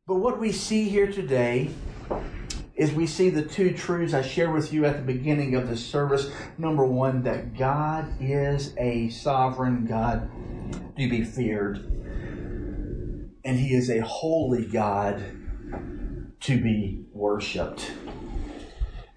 But 0.07 0.15
what 0.15 0.39
we 0.39 0.51
see 0.51 0.89
here 0.89 1.11
today 1.11 1.71
is 2.75 2.91
we 2.91 3.07
see 3.07 3.29
the 3.29 3.41
two 3.41 3.73
truths 3.73 4.13
I 4.13 4.21
shared 4.21 4.53
with 4.53 4.73
you 4.73 4.85
at 4.85 4.97
the 4.97 5.01
beginning 5.01 5.55
of 5.55 5.69
the 5.69 5.77
service. 5.77 6.29
Number 6.57 6.85
one, 6.85 7.23
that 7.23 7.57
God 7.57 8.13
is 8.19 8.75
a 8.77 9.09
sovereign 9.09 9.85
God 9.85 10.29
to 10.97 11.09
be 11.09 11.23
feared, 11.23 11.77
and 13.43 13.57
He 13.57 13.73
is 13.73 13.89
a 13.89 14.01
holy 14.01 14.65
God 14.65 15.23
to 16.41 16.61
be 16.61 17.05
worshiped. 17.13 17.91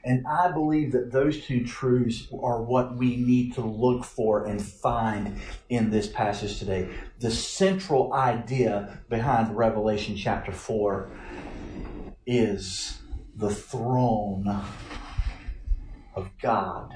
And 0.08 0.26
I 0.26 0.50
believe 0.50 0.92
that 0.92 1.12
those 1.12 1.44
two 1.44 1.66
truths 1.66 2.28
are 2.32 2.62
what 2.62 2.96
we 2.96 3.16
need 3.16 3.52
to 3.56 3.60
look 3.60 4.04
for 4.04 4.46
and 4.46 4.60
find 4.60 5.38
in 5.68 5.90
this 5.90 6.06
passage 6.06 6.58
today. 6.58 6.88
The 7.20 7.30
central 7.30 8.14
idea 8.14 9.00
behind 9.10 9.54
Revelation 9.54 10.16
chapter 10.16 10.50
4 10.50 11.10
is 12.26 13.02
the 13.36 13.50
throne 13.50 14.64
of 16.14 16.30
God. 16.40 16.94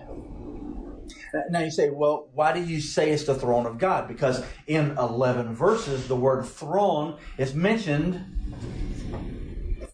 Now 1.51 1.61
you 1.61 1.71
say, 1.71 1.91
well, 1.91 2.31
why 2.33 2.55
do 2.55 2.65
you 2.65 2.81
say 2.81 3.11
it's 3.11 3.25
the 3.25 3.35
throne 3.35 3.67
of 3.67 3.77
God? 3.77 4.09
Because 4.09 4.43
in 4.67 4.97
11 4.97 5.55
verses, 5.55 6.09
the 6.09 6.17
word 6.17 6.47
throne 6.47 7.19
is 7.37 7.53
mentioned 7.53 8.25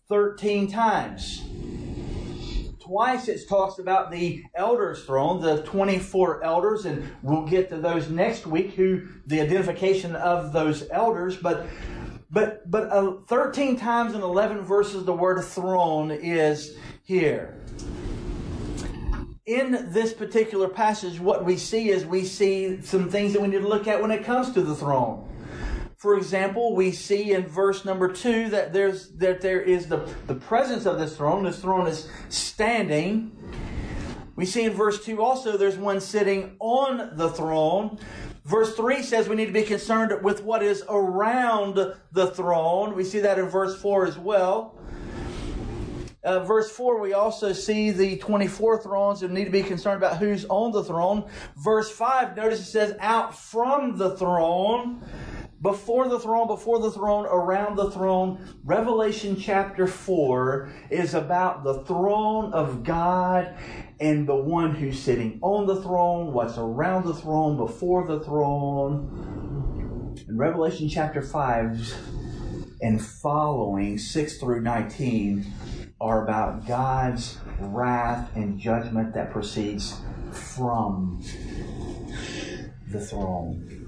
13 0.08 0.70
times 0.70 1.47
twice 2.88 3.28
it 3.28 3.46
talks 3.46 3.78
about 3.78 4.10
the 4.10 4.42
elders' 4.54 5.04
throne, 5.04 5.42
the 5.42 5.62
24 5.64 6.42
elders, 6.42 6.86
and 6.86 7.06
we'll 7.22 7.44
get 7.44 7.68
to 7.68 7.76
those 7.76 8.08
next 8.08 8.46
week, 8.46 8.72
who 8.72 9.06
the 9.26 9.40
identification 9.40 10.16
of 10.16 10.54
those 10.54 10.88
elders. 10.90 11.36
But 11.36 11.66
but 12.30 12.68
but 12.70 12.90
uh, 12.90 13.16
13 13.26 13.76
times 13.76 14.14
in 14.14 14.22
11 14.22 14.62
verses, 14.62 15.04
the 15.04 15.12
word 15.12 15.42
throne 15.44 16.10
is 16.10 16.76
here. 17.02 17.60
In 19.44 19.90
this 19.92 20.14
particular 20.14 20.68
passage, 20.68 21.20
what 21.20 21.44
we 21.44 21.56
see 21.58 21.90
is 21.90 22.06
we 22.06 22.24
see 22.24 22.80
some 22.82 23.10
things 23.10 23.34
that 23.34 23.42
we 23.42 23.48
need 23.48 23.60
to 23.60 23.68
look 23.68 23.86
at 23.86 24.00
when 24.00 24.10
it 24.10 24.24
comes 24.24 24.52
to 24.52 24.62
the 24.62 24.74
throne. 24.74 25.28
For 25.98 26.16
example, 26.16 26.76
we 26.76 26.92
see 26.92 27.32
in 27.32 27.44
verse 27.48 27.84
number 27.84 28.12
two 28.12 28.50
that 28.50 28.72
there's 28.72 29.08
that 29.16 29.40
there 29.40 29.60
is 29.60 29.88
the, 29.88 30.08
the 30.28 30.34
presence 30.36 30.86
of 30.86 30.96
this 30.96 31.16
throne. 31.16 31.42
This 31.42 31.58
throne 31.58 31.88
is 31.88 32.08
standing. 32.28 33.32
We 34.36 34.46
see 34.46 34.62
in 34.62 34.72
verse 34.74 35.04
2 35.04 35.20
also 35.20 35.56
there's 35.56 35.76
one 35.76 36.00
sitting 36.00 36.54
on 36.60 37.16
the 37.16 37.28
throne. 37.28 37.98
Verse 38.44 38.76
3 38.76 39.02
says 39.02 39.28
we 39.28 39.34
need 39.34 39.46
to 39.46 39.52
be 39.52 39.64
concerned 39.64 40.22
with 40.22 40.44
what 40.44 40.62
is 40.62 40.84
around 40.88 41.74
the 42.12 42.26
throne. 42.28 42.94
We 42.94 43.02
see 43.02 43.18
that 43.18 43.36
in 43.36 43.46
verse 43.48 43.82
4 43.82 44.06
as 44.06 44.16
well. 44.16 44.78
Uh, 46.22 46.44
verse 46.44 46.70
4, 46.70 47.00
we 47.00 47.14
also 47.14 47.52
see 47.52 47.90
the 47.90 48.18
24 48.18 48.82
thrones 48.82 49.24
and 49.24 49.34
need 49.34 49.46
to 49.46 49.50
be 49.50 49.64
concerned 49.64 49.96
about 49.96 50.18
who's 50.18 50.44
on 50.44 50.70
the 50.70 50.84
throne. 50.84 51.28
Verse 51.56 51.90
5, 51.90 52.36
notice 52.36 52.60
it 52.60 52.64
says, 52.64 52.96
out 53.00 53.36
from 53.36 53.96
the 53.98 54.16
throne 54.16 55.02
before 55.60 56.08
the 56.08 56.20
throne, 56.20 56.46
before 56.46 56.80
the 56.80 56.90
throne, 56.90 57.26
around 57.26 57.76
the 57.76 57.90
throne. 57.90 58.54
Revelation 58.64 59.36
chapter 59.36 59.86
4 59.86 60.72
is 60.90 61.14
about 61.14 61.64
the 61.64 61.82
throne 61.84 62.52
of 62.52 62.84
God 62.84 63.56
and 63.98 64.28
the 64.28 64.36
one 64.36 64.74
who's 64.74 65.00
sitting 65.00 65.38
on 65.42 65.66
the 65.66 65.82
throne, 65.82 66.32
what's 66.32 66.58
around 66.58 67.06
the 67.06 67.14
throne, 67.14 67.56
before 67.56 68.06
the 68.06 68.20
throne. 68.20 70.14
In 70.28 70.36
Revelation 70.36 70.88
chapter 70.88 71.22
5 71.22 71.94
and 72.80 73.04
following, 73.04 73.98
6 73.98 74.38
through 74.38 74.60
19, 74.60 75.52
are 76.00 76.22
about 76.22 76.64
God's 76.66 77.38
wrath 77.58 78.30
and 78.36 78.60
judgment 78.60 79.14
that 79.14 79.32
proceeds 79.32 80.00
from 80.32 81.20
the 82.86 83.00
throne. 83.00 83.87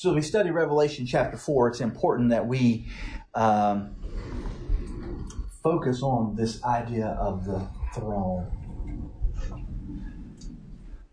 So, 0.00 0.08
as 0.08 0.14
we 0.14 0.22
study 0.22 0.50
Revelation 0.50 1.04
chapter 1.04 1.36
4, 1.36 1.68
it's 1.68 1.82
important 1.82 2.30
that 2.30 2.46
we 2.46 2.86
um, 3.34 3.96
focus 5.62 6.02
on 6.02 6.34
this 6.34 6.64
idea 6.64 7.08
of 7.20 7.44
the 7.44 7.68
throne. 7.94 8.50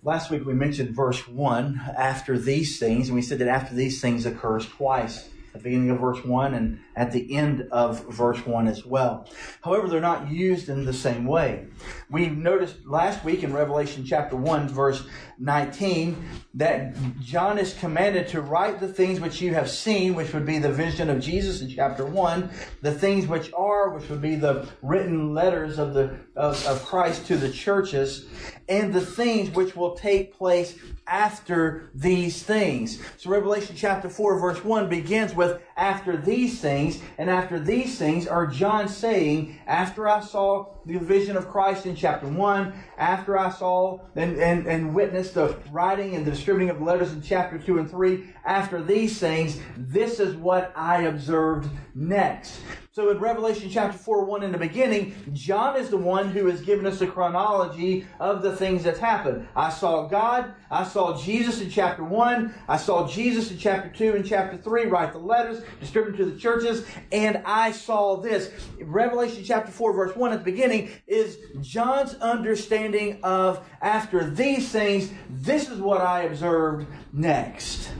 Last 0.04 0.32
week 0.32 0.46
we 0.46 0.54
mentioned 0.54 0.96
verse 0.96 1.28
1 1.28 1.82
after 1.98 2.40
these 2.40 2.80
things, 2.80 3.10
and 3.10 3.16
we 3.18 3.22
said 3.22 3.40
that 3.40 3.50
after 3.50 3.76
these 3.76 4.00
things 4.00 4.26
occurs 4.26 4.66
twice 4.66 5.28
at 5.58 5.64
the 5.64 5.70
beginning 5.70 5.90
of 5.90 6.00
verse 6.00 6.24
1 6.24 6.54
and 6.54 6.80
at 6.96 7.12
the 7.12 7.36
end 7.36 7.68
of 7.72 8.06
verse 8.06 8.46
1 8.46 8.68
as 8.68 8.86
well. 8.86 9.28
However, 9.64 9.90
they're 9.90 10.00
not 10.00 10.30
used 10.30 10.70
in 10.70 10.86
the 10.86 10.94
same 10.94 11.26
way. 11.26 11.68
We 12.10 12.28
noticed 12.28 12.86
last 12.86 13.26
week 13.26 13.44
in 13.44 13.52
Revelation 13.52 14.06
chapter 14.06 14.38
1, 14.38 14.70
verse 14.70 15.06
19, 15.40 16.26
that 16.56 16.96
John 17.20 17.60
is 17.60 17.74
commanded 17.76 18.28
to 18.30 18.42
write 18.42 18.80
the 18.80 18.88
things 18.88 19.20
which 19.20 19.42
you 19.42 19.54
have 19.54 19.70
seen, 19.70 20.16
which 20.16 20.34
would 20.34 20.46
be 20.46 20.58
the 20.58 20.72
vision 20.72 21.10
of 21.10 21.20
Jesus 21.20 21.62
in 21.62 21.70
chapter 21.70 22.06
1, 22.06 22.50
the 22.82 22.92
things 22.92 23.28
which 23.28 23.52
are, 23.54 23.90
which 23.90 24.10
would 24.10 24.22
be 24.22 24.36
the 24.36 24.68
written 24.82 25.34
letters 25.34 25.78
of, 25.78 25.94
the, 25.94 26.18
of, 26.36 26.66
of 26.66 26.84
Christ 26.86 27.26
to 27.28 27.38
the 27.38 27.52
churches, 27.52 28.26
and 28.68 28.94
the 28.94 29.06
things 29.06 29.50
which 29.52 29.76
will 29.76 29.96
take 29.96 30.36
place 30.38 30.78
after 31.08 31.90
these 31.94 32.44
things. 32.44 33.02
So 33.18 33.30
Revelation 33.30 33.76
chapter 33.76 34.10
4 34.10 34.40
verse 34.40 34.64
1 34.64 34.90
begins 34.90 35.34
with 35.34 35.62
after 35.78 36.18
these 36.18 36.60
things, 36.60 37.00
and 37.18 37.30
after 37.30 37.60
these 37.60 37.98
things 37.98 38.28
are 38.28 38.48
John 38.48 38.90
saying, 38.90 39.60
after 39.68 40.10
I 40.10 40.20
saw 40.22 40.74
the 40.86 40.98
vision 40.98 41.38
of 41.38 41.48
Christ 41.48 41.86
in 41.86 41.96
chapter 41.96 42.28
1, 42.28 42.74
after 42.98 43.38
I 43.38 43.52
saw 43.52 44.00
and, 44.16 44.38
and, 44.38 44.66
and 44.66 44.96
witnessed 44.96 45.36
the 45.36 45.56
writing 45.72 46.16
and 46.16 46.26
the 46.26 46.32
distributing 46.32 46.70
of 46.70 46.82
letters 46.82 47.14
in 47.14 47.22
chapter 47.22 47.60
2 47.60 47.78
and 47.78 47.90
3, 47.90 48.28
after 48.44 48.82
these 48.82 49.20
things, 49.20 49.60
this 49.78 50.20
is 50.20 50.36
what 50.36 50.74
I 50.76 51.04
observed 51.04 51.70
next. 51.94 52.60
So 52.98 53.12
in 53.12 53.20
Revelation 53.20 53.70
chapter 53.70 53.96
4, 53.96 54.26
1 54.26 54.42
in 54.42 54.52
the 54.52 54.58
beginning, 54.58 55.14
John 55.32 55.76
is 55.76 55.90
the 55.90 55.98
one 55.98 56.32
who 56.32 56.48
has 56.48 56.62
given 56.62 56.88
us 56.88 56.98
the 56.98 57.06
chronology 57.06 58.08
of 58.20 58.42
the 58.42 58.56
things 58.56 58.84
that 58.86 58.98
happened. 58.98 59.48
I 59.56 59.70
saw 59.70 60.08
God, 60.08 60.52
I 60.72 60.84
saw 60.84 61.16
Jesus 61.16 61.62
in 61.62 61.70
chapter 61.70 62.04
1, 62.04 62.56
I 62.68 62.78
saw 62.78 63.08
Jesus 63.08 63.52
in 63.52 63.60
chapter 63.60 63.90
2 63.96 64.16
and 64.16 64.26
chapter 64.26 64.58
3, 64.58 64.86
write 64.86 65.14
the 65.14 65.20
letters, 65.20 65.64
distribute 65.80 66.18
them 66.18 66.26
to 66.26 66.34
the 66.34 66.40
churches, 66.40 66.88
and 67.12 67.40
I 67.46 67.72
saw 67.72 68.18
this. 68.18 68.50
Revelation 68.82 69.44
chapter 69.46 69.72
4, 69.72 69.94
verse 69.94 70.16
1 70.16 70.34
at 70.34 70.40
the 70.40 70.52
beginning 70.52 70.90
is 71.06 71.38
John's 71.62 72.16
understanding 72.16 73.20
of 73.22 73.64
after 73.80 74.28
these 74.28 74.70
things, 74.70 75.12
this 75.30 75.70
is 75.70 75.80
what 75.80 76.02
I 76.02 76.24
observed 76.24 76.88
next. 77.14 77.92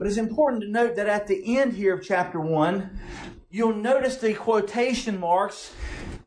But 0.00 0.06
it's 0.06 0.16
important 0.16 0.62
to 0.62 0.68
note 0.70 0.96
that 0.96 1.08
at 1.08 1.26
the 1.26 1.58
end 1.58 1.74
here 1.74 1.92
of 1.92 2.02
chapter 2.02 2.40
1, 2.40 2.98
you'll 3.50 3.74
notice 3.74 4.16
the 4.16 4.32
quotation 4.32 5.20
marks 5.20 5.74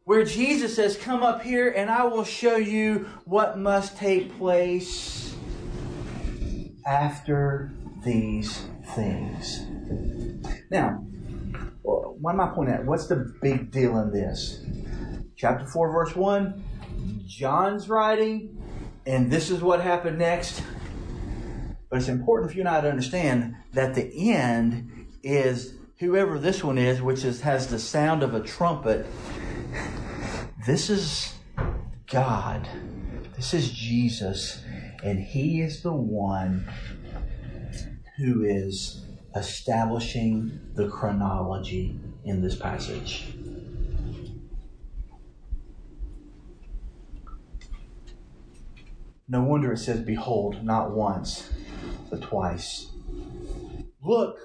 where 0.03 0.23
Jesus 0.23 0.75
says, 0.75 0.95
Come 0.95 1.23
up 1.23 1.41
here 1.41 1.71
and 1.71 1.89
I 1.89 2.03
will 2.03 2.23
show 2.23 2.55
you 2.55 3.07
what 3.25 3.57
must 3.57 3.97
take 3.97 4.37
place 4.37 5.35
after 6.85 7.73
these 8.05 8.63
things. 8.93 9.65
Now, 10.69 11.03
why 11.81 12.31
am 12.31 12.41
I 12.41 12.49
pointing 12.53 12.75
out? 12.75 12.85
What's 12.85 13.07
the 13.07 13.33
big 13.41 13.71
deal 13.71 13.97
in 13.97 14.11
this? 14.11 14.63
Chapter 15.35 15.65
4, 15.65 15.91
verse 15.91 16.15
1, 16.15 16.63
John's 17.25 17.89
writing, 17.89 18.55
and 19.07 19.31
this 19.31 19.49
is 19.49 19.63
what 19.63 19.81
happened 19.81 20.19
next. 20.19 20.61
But 21.93 21.99
it's 21.99 22.09
important 22.09 22.49
for 22.49 22.57
you 22.57 22.63
and 22.63 22.69
I 22.69 22.81
to 22.81 22.89
understand 22.89 23.55
that 23.73 23.93
the 23.93 24.33
end 24.33 25.09
is 25.21 25.75
whoever 25.99 26.39
this 26.39 26.63
one 26.63 26.79
is, 26.79 27.03
which 27.03 27.23
is, 27.23 27.41
has 27.41 27.67
the 27.67 27.77
sound 27.77 28.23
of 28.23 28.33
a 28.33 28.39
trumpet. 28.39 29.05
This 30.65 30.89
is 30.89 31.35
God. 32.07 32.67
This 33.35 33.53
is 33.53 33.69
Jesus. 33.69 34.63
And 35.03 35.19
He 35.19 35.61
is 35.61 35.83
the 35.83 35.93
one 35.93 36.67
who 38.17 38.43
is 38.43 39.05
establishing 39.35 40.61
the 40.73 40.87
chronology 40.87 41.99
in 42.25 42.41
this 42.41 42.55
passage. 42.55 43.27
No 49.27 49.43
wonder 49.43 49.71
it 49.71 49.77
says, 49.77 50.01
Behold, 50.01 50.63
not 50.63 50.89
once, 50.89 51.52
but 52.09 52.21
twice. 52.21 52.91
Look, 54.03 54.37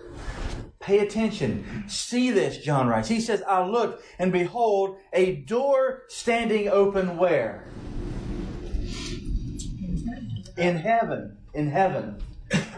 pay 0.80 1.00
attention. 1.00 1.84
See 1.88 2.30
this, 2.30 2.58
John 2.58 2.86
writes. 2.86 3.08
He 3.08 3.20
says, 3.20 3.42
I 3.46 3.64
looked, 3.64 4.04
and 4.18 4.32
behold, 4.32 4.98
a 5.12 5.36
door 5.36 6.04
standing 6.08 6.68
open 6.68 7.16
where? 7.16 7.64
In 10.56 10.76
heaven. 10.76 11.36
In 11.54 11.70
heaven. 11.70 12.22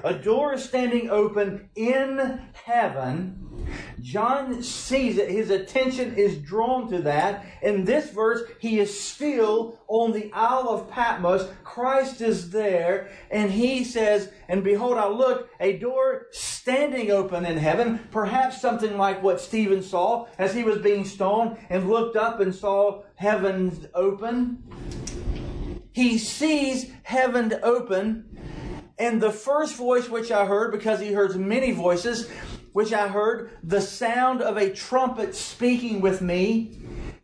A 0.03 0.15
door 0.15 0.57
standing 0.59 1.11
open 1.11 1.69
in 1.77 2.41
heaven 2.65 3.67
John 4.01 4.63
sees 4.63 5.19
it. 5.19 5.31
His 5.31 5.51
attention 5.51 6.15
is 6.15 6.39
drawn 6.39 6.91
to 6.91 7.03
that. 7.03 7.45
In 7.63 7.85
this 7.85 8.11
verse, 8.11 8.43
he 8.59 8.79
is 8.79 8.99
still 8.99 9.79
on 9.89 10.13
the 10.13 10.33
Isle 10.33 10.69
of 10.69 10.91
Patmos. 10.91 11.49
Christ 11.65 12.21
is 12.21 12.51
there, 12.51 13.11
and 13.31 13.51
he 13.51 13.85
says, 13.85 14.31
And 14.49 14.65
behold, 14.65 14.99
I 14.99 15.09
look, 15.09 15.51
a 15.61 15.79
door 15.79 16.27
standing 16.31 17.11
open 17.11 17.45
in 17.45 17.59
heaven, 17.59 18.01
perhaps 18.11 18.61
something 18.61 18.97
like 18.97 19.23
what 19.23 19.41
Stephen 19.41 19.83
saw 19.83 20.27
as 20.39 20.55
he 20.55 20.63
was 20.63 20.79
being 20.79 21.05
stoned 21.05 21.57
and 21.69 21.89
looked 21.89 22.17
up 22.17 22.41
and 22.41 22.55
saw 22.55 23.03
heaven 23.17 23.89
open. 23.95 24.63
He 25.93 26.19
sees 26.19 26.91
heaven 27.03 27.55
open. 27.63 28.27
And 28.99 29.21
the 29.21 29.33
first 29.33 29.77
voice 29.77 30.11
which 30.11 30.31
I 30.31 30.45
heard, 30.45 30.73
because 30.73 31.01
he 31.01 31.15
heard 31.15 31.35
many 31.35 31.73
voices, 31.73 32.31
which 32.73 32.93
I 32.93 33.09
heard 33.09 33.51
the 33.63 33.81
sound 33.81 34.43
of 34.43 34.57
a 34.57 34.71
trumpet 34.71 35.35
speaking 35.35 36.01
with 36.01 36.21
me. 36.21 36.79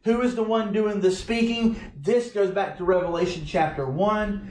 Who 0.05 0.23
is 0.23 0.35
the 0.35 0.43
one 0.43 0.73
doing 0.73 1.01
the 1.01 1.11
speaking? 1.11 1.81
This 1.97 2.31
goes 2.31 2.51
back 2.51 2.79
to 2.79 2.85
Revelation 2.85 3.45
chapter 3.47 3.87
1. 3.87 4.51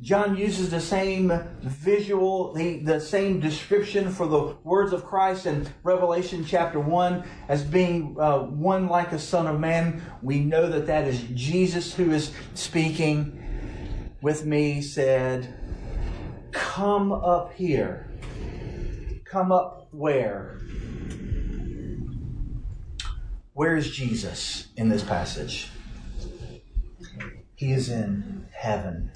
John 0.00 0.36
uses 0.36 0.70
the 0.70 0.80
same 0.80 1.32
visual, 1.62 2.52
the, 2.52 2.78
the 2.78 3.00
same 3.00 3.40
description 3.40 4.12
for 4.12 4.28
the 4.28 4.56
words 4.62 4.92
of 4.92 5.04
Christ 5.04 5.46
in 5.46 5.66
Revelation 5.82 6.44
chapter 6.44 6.78
1 6.78 7.24
as 7.48 7.64
being 7.64 8.16
uh, 8.20 8.38
one 8.38 8.86
like 8.86 9.10
a 9.10 9.18
son 9.18 9.48
of 9.48 9.58
man. 9.58 10.00
We 10.22 10.38
know 10.38 10.68
that 10.68 10.86
that 10.86 11.08
is 11.08 11.22
Jesus 11.34 11.92
who 11.92 12.12
is 12.12 12.30
speaking 12.54 13.42
with 14.22 14.46
me, 14.46 14.80
said, 14.80 15.58
Come 16.52 17.10
up 17.10 17.52
here. 17.54 18.08
Come 19.24 19.50
up 19.50 19.85
where? 19.96 20.58
Where 23.54 23.76
is 23.76 23.90
Jesus 23.90 24.68
in 24.76 24.90
this 24.90 25.02
passage? 25.02 25.70
He 27.54 27.72
is 27.72 27.88
in 27.88 28.46
heaven. 28.52 29.10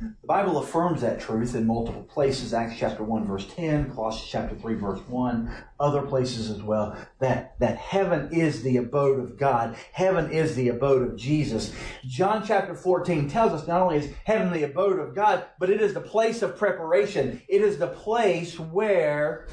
The 0.00 0.26
Bible 0.26 0.58
affirms 0.58 1.00
that 1.02 1.20
truth 1.20 1.54
in 1.54 1.64
multiple 1.64 2.02
places. 2.02 2.52
Acts 2.52 2.76
chapter 2.76 3.04
1 3.04 3.24
verse 3.24 3.46
10, 3.54 3.94
Colossians 3.94 4.28
chapter 4.28 4.56
3 4.56 4.74
verse 4.74 5.00
1, 5.06 5.54
other 5.78 6.02
places 6.02 6.50
as 6.50 6.60
well. 6.60 6.96
That, 7.20 7.56
that 7.60 7.76
heaven 7.76 8.28
is 8.32 8.64
the 8.64 8.78
abode 8.78 9.20
of 9.20 9.38
God. 9.38 9.76
Heaven 9.92 10.32
is 10.32 10.56
the 10.56 10.70
abode 10.70 11.08
of 11.08 11.16
Jesus. 11.16 11.72
John 12.04 12.42
chapter 12.44 12.74
14 12.74 13.30
tells 13.30 13.52
us 13.52 13.68
not 13.68 13.80
only 13.80 13.98
is 13.98 14.10
heaven 14.24 14.52
the 14.52 14.64
abode 14.64 14.98
of 14.98 15.14
God, 15.14 15.44
but 15.60 15.70
it 15.70 15.80
is 15.80 15.94
the 15.94 16.00
place 16.00 16.42
of 16.42 16.58
preparation. 16.58 17.40
It 17.46 17.62
is 17.62 17.78
the 17.78 17.86
place 17.86 18.58
where 18.58 19.46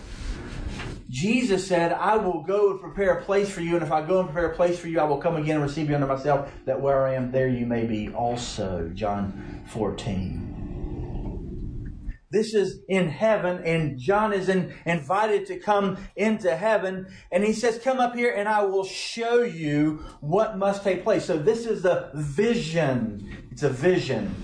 Jesus 1.10 1.68
said, 1.68 1.92
I 1.92 2.18
will 2.18 2.44
go 2.44 2.70
and 2.72 2.80
prepare 2.80 3.14
a 3.14 3.24
place 3.24 3.50
for 3.50 3.62
you, 3.62 3.74
and 3.74 3.84
if 3.84 3.92
I 3.92 4.06
go 4.06 4.20
and 4.20 4.30
prepare 4.30 4.52
a 4.52 4.56
place 4.56 4.78
for 4.78 4.88
you, 4.88 5.00
I 5.00 5.06
will 5.06 5.18
come 5.18 5.38
again 5.38 5.56
and 5.56 5.64
receive 5.64 5.90
you 5.90 5.96
unto 5.96 6.06
myself, 6.06 6.52
that 6.66 6.80
where 6.80 7.08
I 7.08 7.16
am, 7.16 7.32
there 7.32 7.50
you 7.50 7.66
may 7.66 7.88
be 7.88 8.10
also. 8.10 8.92
John 8.94 9.64
14. 9.70 10.46
This 12.32 12.54
is 12.54 12.82
in 12.88 13.10
heaven, 13.10 13.64
and 13.66 13.98
John 13.98 14.34
is 14.34 14.50
in, 14.50 14.72
invited 14.86 15.48
to 15.48 15.58
come 15.58 15.98
into 16.16 16.56
heaven, 16.56 17.08
and 17.32 17.44
he 17.44 17.54
says, 17.54 17.80
Come 17.80 18.00
up 18.00 18.14
here, 18.16 18.32
and 18.32 18.48
I 18.48 18.64
will 18.66 18.86
show 18.86 19.42
you 19.42 20.04
what 20.22 20.60
must 20.60 20.84
take 20.84 21.04
place. 21.04 21.26
So, 21.26 21.40
this 21.40 21.66
is 21.66 21.82
the 21.82 22.12
vision. 22.14 23.48
It's 23.50 23.64
a 23.64 23.70
vision 23.70 24.36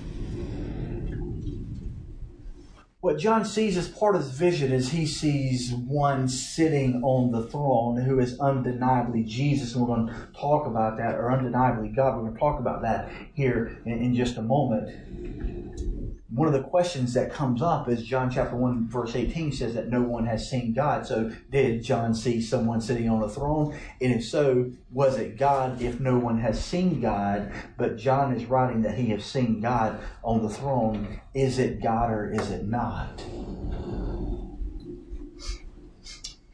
what 3.06 3.20
John 3.20 3.46
sees 3.46 3.78
as 3.78 3.88
part 3.88 4.16
of 4.16 4.24
his 4.24 4.32
vision 4.32 4.72
is 4.72 4.90
he 4.90 5.06
sees 5.06 5.72
one 5.72 6.28
sitting 6.28 7.04
on 7.04 7.32
the 7.32 7.44
throne 7.44 7.98
who 7.98 8.20
is 8.20 8.40
undeniably 8.40 9.22
Jesus, 9.22 9.76
and 9.76 9.88
we're 9.88 9.96
going 9.96 10.08
to 10.08 10.28
talk 10.36 10.66
about 10.66 10.98
that, 10.98 11.14
or 11.14 11.32
undeniably 11.32 11.90
God. 11.90 12.16
We're 12.16 12.24
going 12.24 12.34
to 12.34 12.40
talk 12.40 12.60
about 12.60 12.82
that 12.82 13.12
here 13.36 13.78
in, 13.86 13.94
in 14.02 14.16
just 14.16 14.38
a 14.38 14.42
moment 14.42 14.90
one 16.30 16.48
of 16.48 16.54
the 16.54 16.64
questions 16.64 17.14
that 17.14 17.32
comes 17.32 17.62
up 17.62 17.88
is 17.88 18.04
John 18.04 18.32
chapter 18.32 18.56
1 18.56 18.88
verse 18.90 19.16
18 19.16 19.52
says 19.52 19.76
that 19.76 19.90
no 19.90 20.02
one 20.02 20.26
has 20.26 20.50
seen 20.50 20.74
God. 20.74 21.06
So 21.06 21.32
did 21.52 21.84
John 21.84 22.16
see 22.16 22.42
someone 22.42 22.82
sitting 22.82 23.10
on 23.10 23.22
a 23.22 23.30
throne? 23.30 23.78
And 24.02 24.14
if 24.14 24.26
so, 24.26 24.72
was 24.92 25.18
it 25.18 25.38
God 25.38 25.82
if 25.82 26.00
no 26.00 26.18
one 26.18 26.40
has 26.40 26.64
seen 26.64 27.00
God? 27.00 27.52
But 27.78 27.98
John 27.98 28.36
is 28.36 28.46
writing 28.46 28.82
that 28.82 28.98
he 28.98 29.10
has 29.12 29.24
seen 29.24 29.62
God 29.62 30.00
on 30.24 30.42
the 30.42 30.50
throne. 30.50 31.22
Is 31.34 31.60
it 31.60 31.82
God 31.82 32.10
or 32.10 32.32
is 32.32 32.50
it 32.50 32.68
not? 32.68 33.24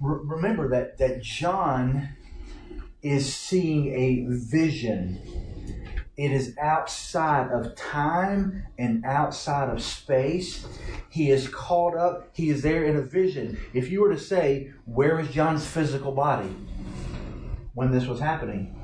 remember 0.02 0.70
that, 0.70 0.98
that 0.98 1.22
John 1.22 2.10
is 3.02 3.34
seeing 3.34 3.94
a 3.94 4.26
vision. 4.28 5.20
It 6.18 6.32
is 6.32 6.56
outside 6.62 7.52
of 7.52 7.76
time 7.76 8.64
and 8.78 9.06
outside 9.06 9.70
of 9.70 9.82
space. 9.82 10.66
He 11.10 11.32
is 11.32 11.48
caught 11.48 11.96
up. 11.96 12.30
He 12.34 12.50
is 12.50 12.62
there 12.62 12.84
in 12.84 12.98
a 12.98 13.02
vision. 13.02 13.58
If 13.74 13.90
you 13.90 14.02
were 14.02 14.14
to 14.14 14.20
say, 14.20 14.72
Where 14.86 15.20
is 15.20 15.30
John's 15.30 15.66
physical 15.66 16.12
body 16.12 16.54
when 17.74 17.92
this 17.92 18.08
was 18.08 18.20
happening? 18.20 18.76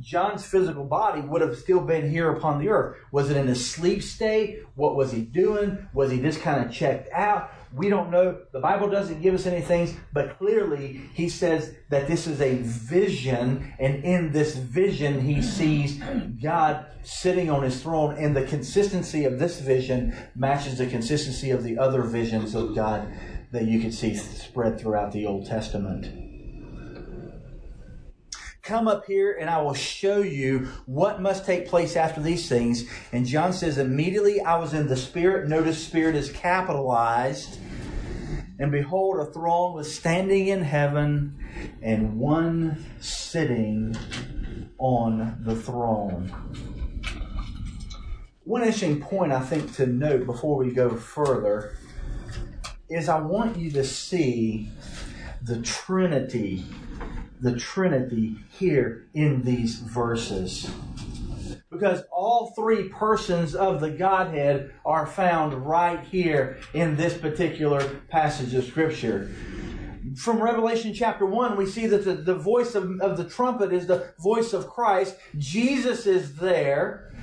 John's 0.00 0.44
physical 0.44 0.84
body 0.84 1.22
would 1.22 1.40
have 1.40 1.56
still 1.56 1.80
been 1.80 2.10
here 2.10 2.30
upon 2.30 2.58
the 2.58 2.68
earth. 2.68 2.98
Was 3.10 3.30
it 3.30 3.38
in 3.38 3.48
a 3.48 3.54
sleep 3.54 4.02
state? 4.02 4.62
What 4.74 4.96
was 4.96 5.12
he 5.12 5.22
doing? 5.22 5.88
Was 5.94 6.10
he 6.10 6.20
just 6.20 6.42
kind 6.42 6.62
of 6.62 6.70
checked 6.70 7.10
out? 7.10 7.50
We 7.76 7.88
don't 7.88 8.10
know. 8.10 8.38
The 8.52 8.60
Bible 8.60 8.88
doesn't 8.88 9.20
give 9.20 9.34
us 9.34 9.46
any 9.46 9.60
things, 9.60 9.94
but 10.12 10.38
clearly 10.38 11.00
he 11.12 11.28
says 11.28 11.74
that 11.90 12.06
this 12.06 12.28
is 12.28 12.40
a 12.40 12.58
vision, 12.58 13.74
and 13.80 14.04
in 14.04 14.30
this 14.30 14.54
vision 14.54 15.20
he 15.20 15.42
sees 15.42 16.00
God 16.40 16.86
sitting 17.02 17.50
on 17.50 17.64
his 17.64 17.82
throne, 17.82 18.16
and 18.16 18.36
the 18.36 18.44
consistency 18.44 19.24
of 19.24 19.40
this 19.40 19.60
vision 19.60 20.16
matches 20.36 20.78
the 20.78 20.86
consistency 20.86 21.50
of 21.50 21.64
the 21.64 21.76
other 21.76 22.02
visions 22.02 22.54
of 22.54 22.76
God 22.76 23.12
that 23.50 23.64
you 23.64 23.80
can 23.80 23.90
see 23.90 24.14
spread 24.14 24.78
throughout 24.78 25.10
the 25.12 25.26
Old 25.26 25.46
Testament. 25.46 26.23
Come 28.64 28.88
up 28.88 29.04
here 29.04 29.36
and 29.38 29.50
I 29.50 29.60
will 29.60 29.74
show 29.74 30.22
you 30.22 30.68
what 30.86 31.20
must 31.20 31.44
take 31.44 31.68
place 31.68 31.96
after 31.96 32.22
these 32.22 32.48
things. 32.48 32.86
And 33.12 33.26
John 33.26 33.52
says, 33.52 33.76
Immediately 33.76 34.40
I 34.40 34.56
was 34.56 34.72
in 34.72 34.88
the 34.88 34.96
Spirit. 34.96 35.50
Notice 35.50 35.84
Spirit 35.84 36.16
is 36.16 36.32
capitalized. 36.32 37.58
And 38.58 38.72
behold, 38.72 39.20
a 39.20 39.26
throne 39.26 39.74
was 39.74 39.94
standing 39.94 40.48
in 40.48 40.62
heaven, 40.62 41.36
and 41.82 42.18
one 42.18 42.82
sitting 43.00 43.96
on 44.78 45.36
the 45.40 45.56
throne. 45.56 46.32
One 48.44 48.62
interesting 48.62 48.98
point 48.98 49.32
I 49.32 49.40
think 49.40 49.74
to 49.74 49.86
note 49.86 50.24
before 50.24 50.56
we 50.56 50.72
go 50.72 50.96
further 50.96 51.76
is 52.88 53.10
I 53.10 53.18
want 53.18 53.58
you 53.58 53.70
to 53.72 53.84
see 53.84 54.70
the 55.42 55.60
Trinity 55.60 56.64
the 57.40 57.56
Trinity 57.58 58.36
here 58.50 59.06
in 59.14 59.42
these 59.42 59.78
verses. 59.78 60.70
Because 61.70 62.02
all 62.12 62.52
three 62.54 62.88
persons 62.88 63.54
of 63.54 63.80
the 63.80 63.90
Godhead 63.90 64.72
are 64.84 65.06
found 65.06 65.66
right 65.66 66.00
here 66.04 66.58
in 66.72 66.96
this 66.96 67.16
particular 67.16 67.82
passage 68.08 68.54
of 68.54 68.64
Scripture. 68.64 69.34
From 70.16 70.40
Revelation 70.40 70.94
chapter 70.94 71.26
1, 71.26 71.56
we 71.56 71.66
see 71.66 71.86
that 71.86 72.04
the, 72.04 72.14
the 72.14 72.34
voice 72.34 72.74
of, 72.74 73.00
of 73.00 73.16
the 73.16 73.24
trumpet 73.24 73.72
is 73.72 73.86
the 73.86 74.12
voice 74.18 74.52
of 74.52 74.68
Christ. 74.68 75.16
Jesus 75.38 76.06
is 76.06 76.36
there. 76.36 77.13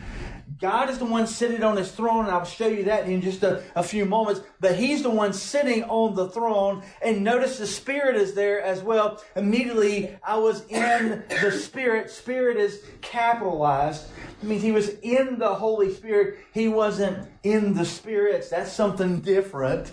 God 0.61 0.91
is 0.91 0.99
the 0.99 1.05
one 1.05 1.25
sitting 1.25 1.63
on 1.63 1.75
his 1.75 1.91
throne, 1.91 2.25
and 2.25 2.33
I'll 2.33 2.45
show 2.45 2.67
you 2.67 2.83
that 2.83 3.09
in 3.09 3.19
just 3.21 3.41
a, 3.41 3.63
a, 3.75 3.81
few 3.81 4.05
moments. 4.05 4.41
But 4.59 4.75
he's 4.75 5.01
the 5.01 5.09
one 5.09 5.33
sitting 5.33 5.83
on 5.85 6.13
the 6.13 6.29
throne, 6.29 6.83
and 7.01 7.23
notice 7.23 7.57
the 7.57 7.65
Spirit 7.65 8.15
is 8.15 8.35
there 8.35 8.61
as 8.61 8.83
well. 8.83 9.23
Immediately, 9.35 10.15
I 10.23 10.37
was 10.37 10.63
in 10.67 11.23
the 11.41 11.51
Spirit. 11.51 12.11
Spirit 12.11 12.57
is 12.57 12.83
capitalized. 13.01 14.05
It 14.39 14.47
means 14.47 14.61
he 14.61 14.71
was 14.71 14.89
in 15.01 15.39
the 15.39 15.55
Holy 15.55 15.91
Spirit. 15.91 16.37
He 16.53 16.67
wasn't 16.67 17.27
in 17.41 17.73
the 17.73 17.85
spirits. 17.85 18.49
That's 18.49 18.71
something 18.71 19.19
different 19.19 19.91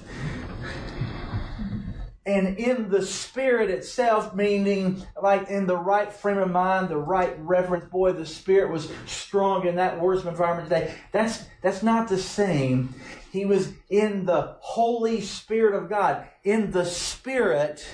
and 2.29 2.59
in 2.59 2.91
the 2.91 3.01
spirit 3.05 3.71
itself, 3.71 4.35
meaning 4.35 5.03
like 5.21 5.49
in 5.49 5.67
the 5.67 5.77
right 5.77 6.13
frame 6.13 6.37
of 6.37 6.51
mind, 6.51 6.91
the 6.91 6.97
right 6.99 7.35
reverence. 7.41 7.87
Boy, 7.87 8.13
the 8.13 8.27
spirit 8.27 8.71
was 8.71 8.93
strong 9.07 9.67
in 9.67 9.77
that 9.77 9.99
worship 9.99 10.27
environment 10.27 10.69
today. 10.69 10.95
That's 11.11 11.45
that's 11.63 11.83
not 11.83 12.09
the 12.09 12.19
same. 12.19 12.95
He 13.33 13.47
was 13.47 13.73
in 13.89 14.27
the 14.27 14.57
Holy 14.61 15.23
Spirit 15.23 15.75
of 15.75 15.89
God, 15.89 16.27
in 16.45 16.71
the 16.71 16.85
Spirit. 16.85 17.87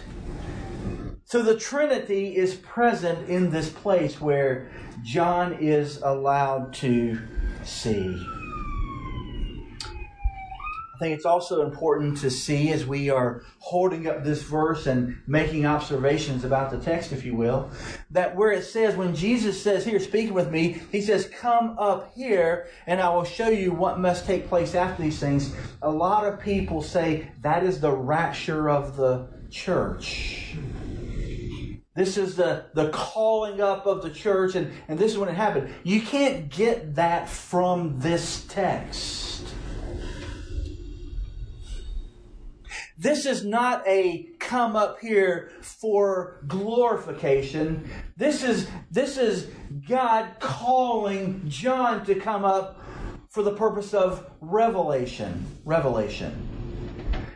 So 1.25 1.40
the 1.42 1.57
Trinity 1.57 2.37
is 2.37 2.55
present 2.57 3.29
in 3.29 3.51
this 3.51 3.70
place 3.70 4.20
where 4.20 4.70
John 5.03 5.55
is 5.61 5.99
allowed 6.03 6.75
to 6.75 7.20
see. 7.64 8.43
I 10.94 10.98
think 10.98 11.16
it's 11.16 11.26
also 11.26 11.62
important 11.62 12.18
to 12.18 12.30
see 12.30 12.70
as 12.70 12.87
we 12.87 13.11
are 13.11 13.42
holding 13.59 14.07
up 14.07 14.22
this 14.22 14.42
verse 14.42 14.87
and 14.87 15.18
making 15.26 15.66
observations 15.66 16.44
about 16.44 16.70
the 16.70 16.78
text, 16.78 17.11
if 17.11 17.24
you 17.24 17.35
will, 17.35 17.68
that 18.12 18.37
where 18.37 18.52
it 18.52 18.62
says, 18.62 18.94
when 18.94 19.16
Jesus 19.16 19.61
says 19.61 19.85
here, 19.85 19.98
speaking 19.98 20.35
with 20.35 20.52
me, 20.52 20.80
he 20.92 21.00
says, 21.00 21.26
Come 21.26 21.76
up 21.80 22.12
here 22.14 22.68
and 22.87 23.00
I 23.00 23.12
will 23.12 23.24
show 23.24 23.48
you 23.48 23.72
what 23.72 23.98
must 23.98 24.24
take 24.24 24.48
place 24.48 24.76
after 24.76 25.02
these 25.02 25.18
things. 25.18 25.52
A 25.83 25.90
lot 25.90 26.26
of 26.26 26.38
people 26.40 26.80
say 26.80 27.33
that 27.42 27.64
is 27.64 27.80
the 27.80 27.92
rapture 27.92 28.70
of 28.70 28.96
the 28.96 29.26
church. 29.50 30.54
This 31.96 32.16
is 32.16 32.37
the, 32.37 32.66
the 32.74 32.90
calling 32.90 33.61
up 33.61 33.87
of 33.87 34.02
the 34.02 34.11
church, 34.11 34.57
and, 34.57 34.72
and 34.88 34.98
this 34.98 35.12
is 35.12 35.18
when 35.18 35.28
it 35.28 35.35
happened. 35.35 35.72
You 35.85 36.02
can't 36.02 36.48
get 36.48 36.96
that 36.96 37.28
from 37.28 38.00
this 38.00 38.44
text. 38.48 39.23
This 42.96 43.26
is 43.26 43.44
not 43.44 43.87
a 43.88 44.28
come 44.38 44.76
up 44.76 45.00
here 45.00 45.50
for 45.61 46.40
glorification. 46.46 47.90
This 48.16 48.44
is, 48.44 48.68
this 48.90 49.18
is 49.18 49.48
God 49.88 50.37
calling 50.38 51.42
John 51.48 52.07
to 52.07 52.14
come 52.14 52.44
up 52.44 52.80
for 53.30 53.42
the 53.42 53.54
purpose 53.54 53.94
of 53.94 54.30
revelation. 54.40 55.44
Revelation. 55.64 56.63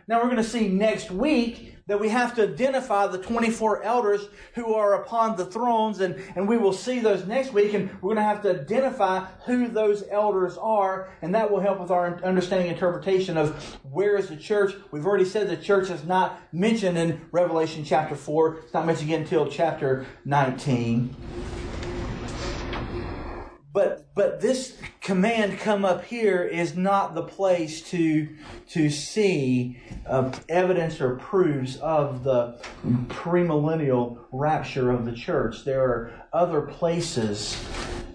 Now 0.09 0.23
we're 0.23 0.31
going 0.31 0.37
to 0.37 0.42
see 0.42 0.68
next 0.68 1.11
week 1.11 1.77
that 1.87 2.01
we 2.01 2.09
have 2.09 2.35
to 2.37 2.42
identify 2.42 3.07
the 3.07 3.18
24 3.18 3.83
elders 3.83 4.29
who 4.55 4.73
are 4.73 5.03
upon 5.03 5.37
the 5.37 5.44
thrones, 5.44 6.01
and, 6.01 6.16
and 6.35 6.49
we 6.49 6.57
will 6.57 6.73
see 6.73 6.99
those 6.99 7.27
next 7.27 7.53
week, 7.53 7.75
and 7.75 7.90
we're 8.01 8.14
going 8.14 8.16
to 8.16 8.23
have 8.23 8.40
to 8.42 8.61
identify 8.61 9.27
who 9.44 9.68
those 9.68 10.05
elders 10.11 10.57
are, 10.57 11.11
and 11.21 11.35
that 11.35 11.51
will 11.51 11.61
help 11.61 11.79
with 11.79 11.90
our 11.90 12.23
understanding 12.25 12.68
interpretation 12.68 13.37
of 13.37 13.51
where 13.90 14.16
is 14.16 14.29
the 14.29 14.37
church. 14.37 14.75
We've 14.92 15.05
already 15.05 15.27
said 15.27 15.47
the 15.47 15.59
church 15.59 15.90
is 15.90 16.05
not 16.05 16.40
mentioned 16.53 16.97
in 16.97 17.21
Revelation 17.31 17.85
chapter 17.85 18.16
4. 18.16 18.61
It's 18.61 18.73
not 18.73 18.87
mentioned 18.87 19.11
again 19.11 19.23
until 19.23 19.47
chapter 19.47 20.07
19. 20.25 21.58
But 23.79 24.12
but 24.12 24.41
this 24.41 24.77
command 25.01 25.61
come 25.61 25.85
up 25.85 26.05
here 26.05 26.43
is 26.43 26.75
not 26.75 27.14
the 27.14 27.23
place 27.23 27.81
to 27.91 28.29
to 28.71 28.91
see 28.91 29.81
uh, 30.05 30.33
evidence 30.49 31.01
or 31.01 31.14
proofs 31.14 31.77
of 31.77 32.25
the 32.25 32.59
premillennial 33.07 34.19
rapture 34.33 34.91
of 34.91 35.05
the 35.05 35.12
church. 35.12 35.64
There 35.64 35.85
are 35.85 36.27
other 36.33 36.62
places 36.62 37.57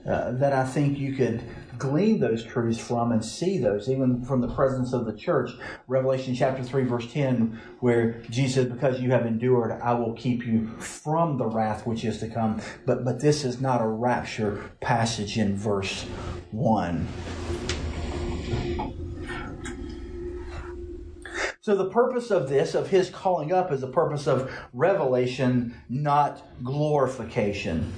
uh, 0.06 0.32
that 0.32 0.52
I 0.52 0.66
think 0.66 0.98
you 0.98 1.14
could 1.14 1.42
glean 1.84 2.22
those 2.22 2.46
truths 2.46 2.80
from 2.80 3.12
and 3.12 3.24
see 3.24 3.58
those, 3.58 3.90
even 3.90 4.24
from 4.24 4.40
the 4.40 4.48
presence 4.48 4.94
of 4.94 5.06
the 5.06 5.12
church. 5.12 5.52
Revelation 5.88 6.34
chapter 6.34 6.64
3, 6.64 6.86
verse 6.86 7.12
10, 7.12 7.60
where 7.82 8.22
Jesus 8.30 8.56
said, 8.56 8.74
Because 8.74 9.02
you 9.02 9.12
have 9.12 9.26
endured, 9.26 9.74
I 9.82 9.94
will 9.94 10.14
keep 10.14 10.46
you 10.46 10.68
from 10.80 11.38
the 11.38 11.46
wrath 11.46 11.86
which 11.86 12.06
is 12.06 12.20
to 12.20 12.30
come. 12.30 12.62
But, 12.86 13.04
but 13.04 13.20
this 13.20 13.44
is 13.44 13.60
not 13.60 13.82
a 13.82 13.88
rapture 13.88 14.72
passage 14.80 15.38
in 15.38 15.58
verse 15.58 16.04
1. 16.52 17.06
So 21.60 21.76
the 21.76 21.90
purpose 21.90 22.32
of 22.32 22.48
this, 22.48 22.76
of 22.76 22.90
his 22.90 23.10
calling 23.10 23.52
up, 23.52 23.74
is 23.74 23.82
the 23.82 23.88
purpose 23.88 24.26
of 24.26 24.50
revelation, 24.72 25.76
not 25.90 26.46
glorification. 26.64 27.92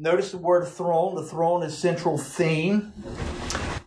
Notice 0.00 0.30
the 0.30 0.38
word 0.38 0.66
throne. 0.66 1.14
The 1.14 1.22
throne 1.22 1.62
is 1.62 1.76
central 1.76 2.16
theme. 2.16 2.94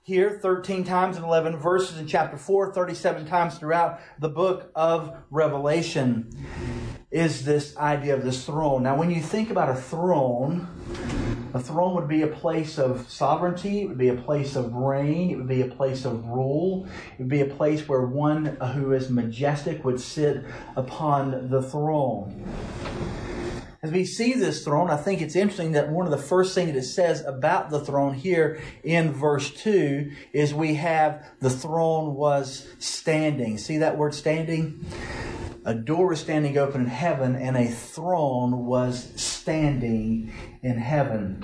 Here, 0.04 0.38
13 0.39 0.84
times 0.84 1.17
in 1.17 1.23
11 1.23 1.58
verses 1.58 1.97
in 1.97 2.06
chapter 2.06 2.38
4, 2.38 2.71
37 2.71 3.26
times 3.26 3.58
throughout 3.58 3.99
the 4.19 4.30
book 4.30 4.69
of 4.76 5.17
Revelation 5.32 6.30
is 7.10 7.45
this 7.45 7.76
idea 7.78 8.13
of 8.13 8.23
this 8.23 8.45
throne. 8.45 8.84
Now, 8.84 8.95
when 8.95 9.10
you 9.10 9.23
think 9.23 9.49
about 9.49 9.69
a 9.69 9.76
throne, 9.76 10.67
a 11.56 11.60
throne 11.60 11.95
would 11.95 12.08
be 12.08 12.21
a 12.21 12.28
place 12.28 12.78
of 12.78 13.10
sovereignty, 13.10 13.82
it 13.82 13.88
would 13.88 13.97
be 13.97 14.10
a 14.10 14.15
place 14.15 14.56
of 14.56 14.71
reign, 14.71 15.32
it 15.32 15.38
would 15.38 15.47
be 15.47 15.62
a 15.63 15.67
place 15.67 16.06
of 16.06 16.28
rule, 16.28 16.88
it 17.13 17.21
would 17.21 17.28
be 17.28 17.41
a 17.41 17.47
place 17.47 17.88
where 17.88 18.06
one 18.06 18.45
who 18.76 18.93
is 18.93 19.10
majestic 19.10 19.84
would 19.84 19.99
sit 19.99 20.45
upon 20.76 21.49
the 21.49 21.63
throne 21.63 22.43
as 23.83 23.91
we 23.91 24.05
see 24.05 24.33
this 24.33 24.63
throne, 24.63 24.89
I 24.89 24.95
think 24.95 25.21
it's 25.21 25.35
interesting 25.35 25.73
that 25.73 25.89
one 25.89 26.05
of 26.05 26.11
the 26.11 26.17
first 26.17 26.55
things 26.55 26.73
it 26.73 26.83
says 26.83 27.21
about 27.25 27.69
the 27.69 27.81
throne 27.81 28.13
here 28.13 28.61
in 28.81 29.11
verse 29.11 29.51
2 29.51 30.09
is 30.31 30.53
we 30.53 30.75
have 30.75 31.27
the 31.41 31.49
throne 31.49 32.15
was 32.15 32.65
standing. 32.79 33.57
See 33.57 33.77
that 33.79 33.97
word 33.97 34.15
standing? 34.15 34.85
a 35.65 35.73
door 35.73 36.07
was 36.07 36.19
standing 36.19 36.57
open 36.57 36.81
in 36.81 36.87
heaven 36.87 37.37
and 37.37 37.55
a 37.55 37.67
throne 37.67 38.65
was 38.65 39.13
standing 39.15 40.29
in 40.61 40.77
heaven 40.77 41.41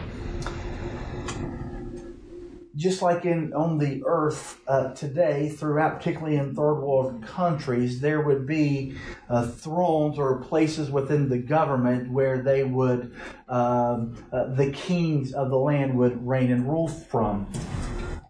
just 2.79 3.01
like 3.01 3.25
in 3.25 3.51
on 3.53 3.77
the 3.77 4.01
earth 4.05 4.61
uh, 4.65 4.93
today, 4.93 5.49
throughout, 5.49 5.97
particularly 5.97 6.37
in 6.37 6.55
third 6.55 6.75
world 6.75 7.21
countries, 7.21 7.99
there 7.99 8.21
would 8.21 8.47
be 8.47 8.95
uh, 9.29 9.45
thrones 9.45 10.17
or 10.17 10.39
places 10.39 10.89
within 10.89 11.27
the 11.27 11.37
government 11.37 12.09
where 12.09 12.41
they 12.41 12.63
would, 12.63 13.13
um, 13.49 14.15
uh, 14.31 14.45
the 14.53 14.71
kings 14.71 15.33
of 15.33 15.49
the 15.49 15.57
land 15.57 15.93
would 15.97 16.25
reign 16.25 16.51
and 16.51 16.69
rule 16.69 16.87
from. 16.87 17.51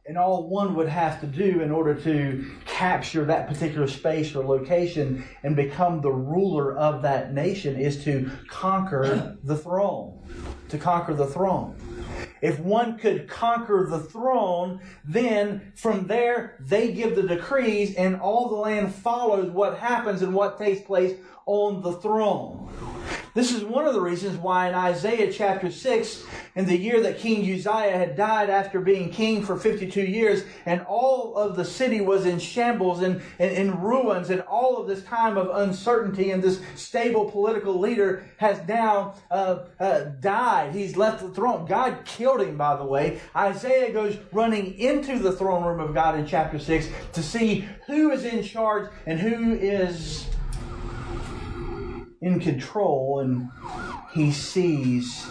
And 0.07 0.17
all 0.17 0.49
one 0.49 0.73
would 0.73 0.89
have 0.89 1.21
to 1.21 1.27
do 1.27 1.61
in 1.61 1.69
order 1.69 1.93
to 1.93 2.51
capture 2.65 3.25
that 3.25 3.47
particular 3.47 3.85
space 3.85 4.33
or 4.33 4.43
location 4.43 5.23
and 5.43 5.55
become 5.55 6.01
the 6.01 6.11
ruler 6.11 6.75
of 6.75 7.03
that 7.03 7.35
nation 7.35 7.79
is 7.79 8.03
to 8.05 8.31
conquer 8.47 9.37
the 9.43 9.55
throne. 9.55 10.19
To 10.69 10.79
conquer 10.79 11.13
the 11.13 11.27
throne. 11.27 11.75
If 12.41 12.59
one 12.59 12.97
could 12.97 13.27
conquer 13.27 13.87
the 13.89 13.99
throne, 13.99 14.79
then 15.03 15.73
from 15.75 16.07
there 16.07 16.57
they 16.59 16.93
give 16.93 17.15
the 17.15 17.23
decrees 17.23 17.95
and 17.95 18.19
all 18.19 18.49
the 18.49 18.55
land 18.55 18.93
follows 18.93 19.49
what 19.51 19.77
happens 19.77 20.21
and 20.21 20.33
what 20.33 20.57
takes 20.57 20.81
place 20.81 21.17
on 21.45 21.81
the 21.81 21.93
throne. 21.93 22.69
This 23.39 23.53
is 23.53 23.63
one 23.63 23.87
of 23.87 23.93
the 23.93 24.01
reasons 24.01 24.37
why 24.37 24.67
in 24.67 24.75
Isaiah 24.75 25.31
chapter 25.31 25.71
6, 25.71 26.23
in 26.55 26.65
the 26.65 26.75
year 26.75 26.99
that 27.03 27.19
King 27.19 27.39
Uzziah 27.39 27.97
had 27.97 28.17
died 28.17 28.49
after 28.49 28.81
being 28.81 29.09
king 29.11 29.45
for 29.45 29.55
52 29.55 30.01
years, 30.01 30.43
and 30.65 30.81
all 30.81 31.37
of 31.37 31.55
the 31.55 31.63
city 31.63 32.01
was 32.01 32.25
in 32.25 32.37
shambles 32.37 33.01
and, 33.01 33.21
and 33.39 33.49
in 33.53 33.79
ruins, 33.79 34.29
and 34.29 34.41
all 34.41 34.75
of 34.75 34.89
this 34.89 35.05
time 35.05 35.37
of 35.37 35.55
uncertainty, 35.55 36.31
and 36.31 36.43
this 36.43 36.59
stable 36.75 37.31
political 37.31 37.79
leader 37.79 38.25
has 38.35 38.59
now 38.67 39.13
uh, 39.31 39.59
uh, 39.79 40.01
died. 40.19 40.75
He's 40.75 40.97
left 40.97 41.21
the 41.21 41.29
throne. 41.29 41.65
God 41.65 41.99
killed 42.03 42.41
him, 42.41 42.57
by 42.57 42.75
the 42.75 42.83
way. 42.83 43.21
Isaiah 43.33 43.93
goes 43.93 44.17
running 44.33 44.77
into 44.77 45.17
the 45.17 45.31
throne 45.31 45.63
room 45.63 45.79
of 45.79 45.93
God 45.93 46.19
in 46.19 46.27
chapter 46.27 46.59
6 46.59 46.89
to 47.13 47.23
see 47.23 47.69
who 47.87 48.11
is 48.11 48.25
in 48.25 48.43
charge 48.43 48.91
and 49.05 49.17
who 49.17 49.53
is 49.53 50.25
in 52.21 52.39
control 52.39 53.19
and 53.19 53.49
he 54.13 54.31
sees 54.31 55.25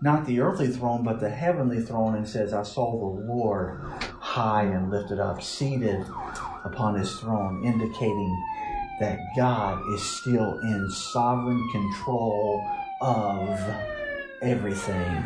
not 0.00 0.24
the 0.26 0.40
earthly 0.40 0.68
throne 0.68 1.04
but 1.04 1.20
the 1.20 1.28
heavenly 1.28 1.82
throne 1.82 2.14
and 2.14 2.26
says 2.26 2.54
i 2.54 2.62
saw 2.62 2.98
the 2.98 3.32
lord 3.32 3.80
high 4.18 4.64
and 4.64 4.90
lifted 4.90 5.18
up 5.18 5.42
seated 5.42 6.02
upon 6.64 6.94
his 6.94 7.18
throne 7.20 7.62
indicating 7.64 8.42
that 9.00 9.18
god 9.36 9.82
is 9.92 10.02
still 10.02 10.58
in 10.60 10.90
sovereign 10.90 11.68
control 11.70 12.66
of 13.02 13.60
everything 14.40 15.24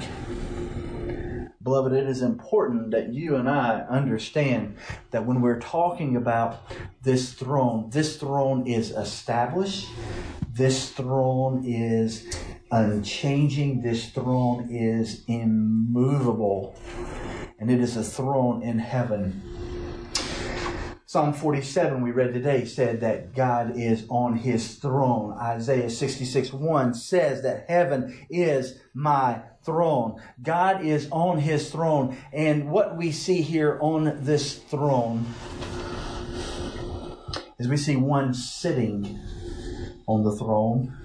Beloved, 1.65 1.95
it 1.95 2.07
is 2.07 2.21
important 2.21 2.91
that 2.91 3.15
you 3.15 3.37
and 3.37 3.49
I 3.49 3.81
understand 3.89 4.77
that 5.13 5.25
when 5.25 5.41
we're 5.41 5.61
talking 5.61 6.15
about 6.15 6.61
this 7.03 7.33
throne, 7.33 7.89
this 7.89 8.19
throne 8.19 8.67
is 8.67 8.91
established, 8.91 9.89
this 10.53 10.91
throne 10.91 11.65
is 11.65 12.37
unchanging, 12.71 13.81
this 13.81 14.11
throne 14.11 14.69
is 14.71 15.25
immovable, 15.27 16.79
and 17.59 17.71
it 17.71 17.81
is 17.81 17.97
a 17.97 18.05
throne 18.05 18.63
in 18.63 18.79
heaven. 18.79 19.43
Psalm 21.07 21.33
47 21.33 22.03
we 22.03 22.11
read 22.11 22.35
today 22.35 22.67
said 22.67 23.01
that 23.01 23.35
God 23.35 23.79
is 23.79 24.05
on 24.11 24.37
his 24.37 24.75
throne. 24.75 25.33
Isaiah 25.41 25.89
66 25.89 26.53
1 26.53 26.93
says 26.93 27.43
that 27.43 27.65
heaven 27.69 28.27
is 28.29 28.81
my 28.93 29.41
throne. 29.65 30.21
God 30.43 30.85
is 30.85 31.09
on 31.11 31.39
his 31.39 31.71
throne. 31.71 32.17
And 32.33 32.71
what 32.71 32.97
we 32.97 33.13
see 33.13 33.43
here 33.43 33.79
on 33.81 34.25
this 34.25 34.59
throne 34.59 35.27
is 37.59 37.69
we 37.69 37.77
see 37.77 37.97
one 37.97 38.35
sitting 38.35 39.19
on 40.07 40.23
the 40.23 40.33
throne. 40.33 40.97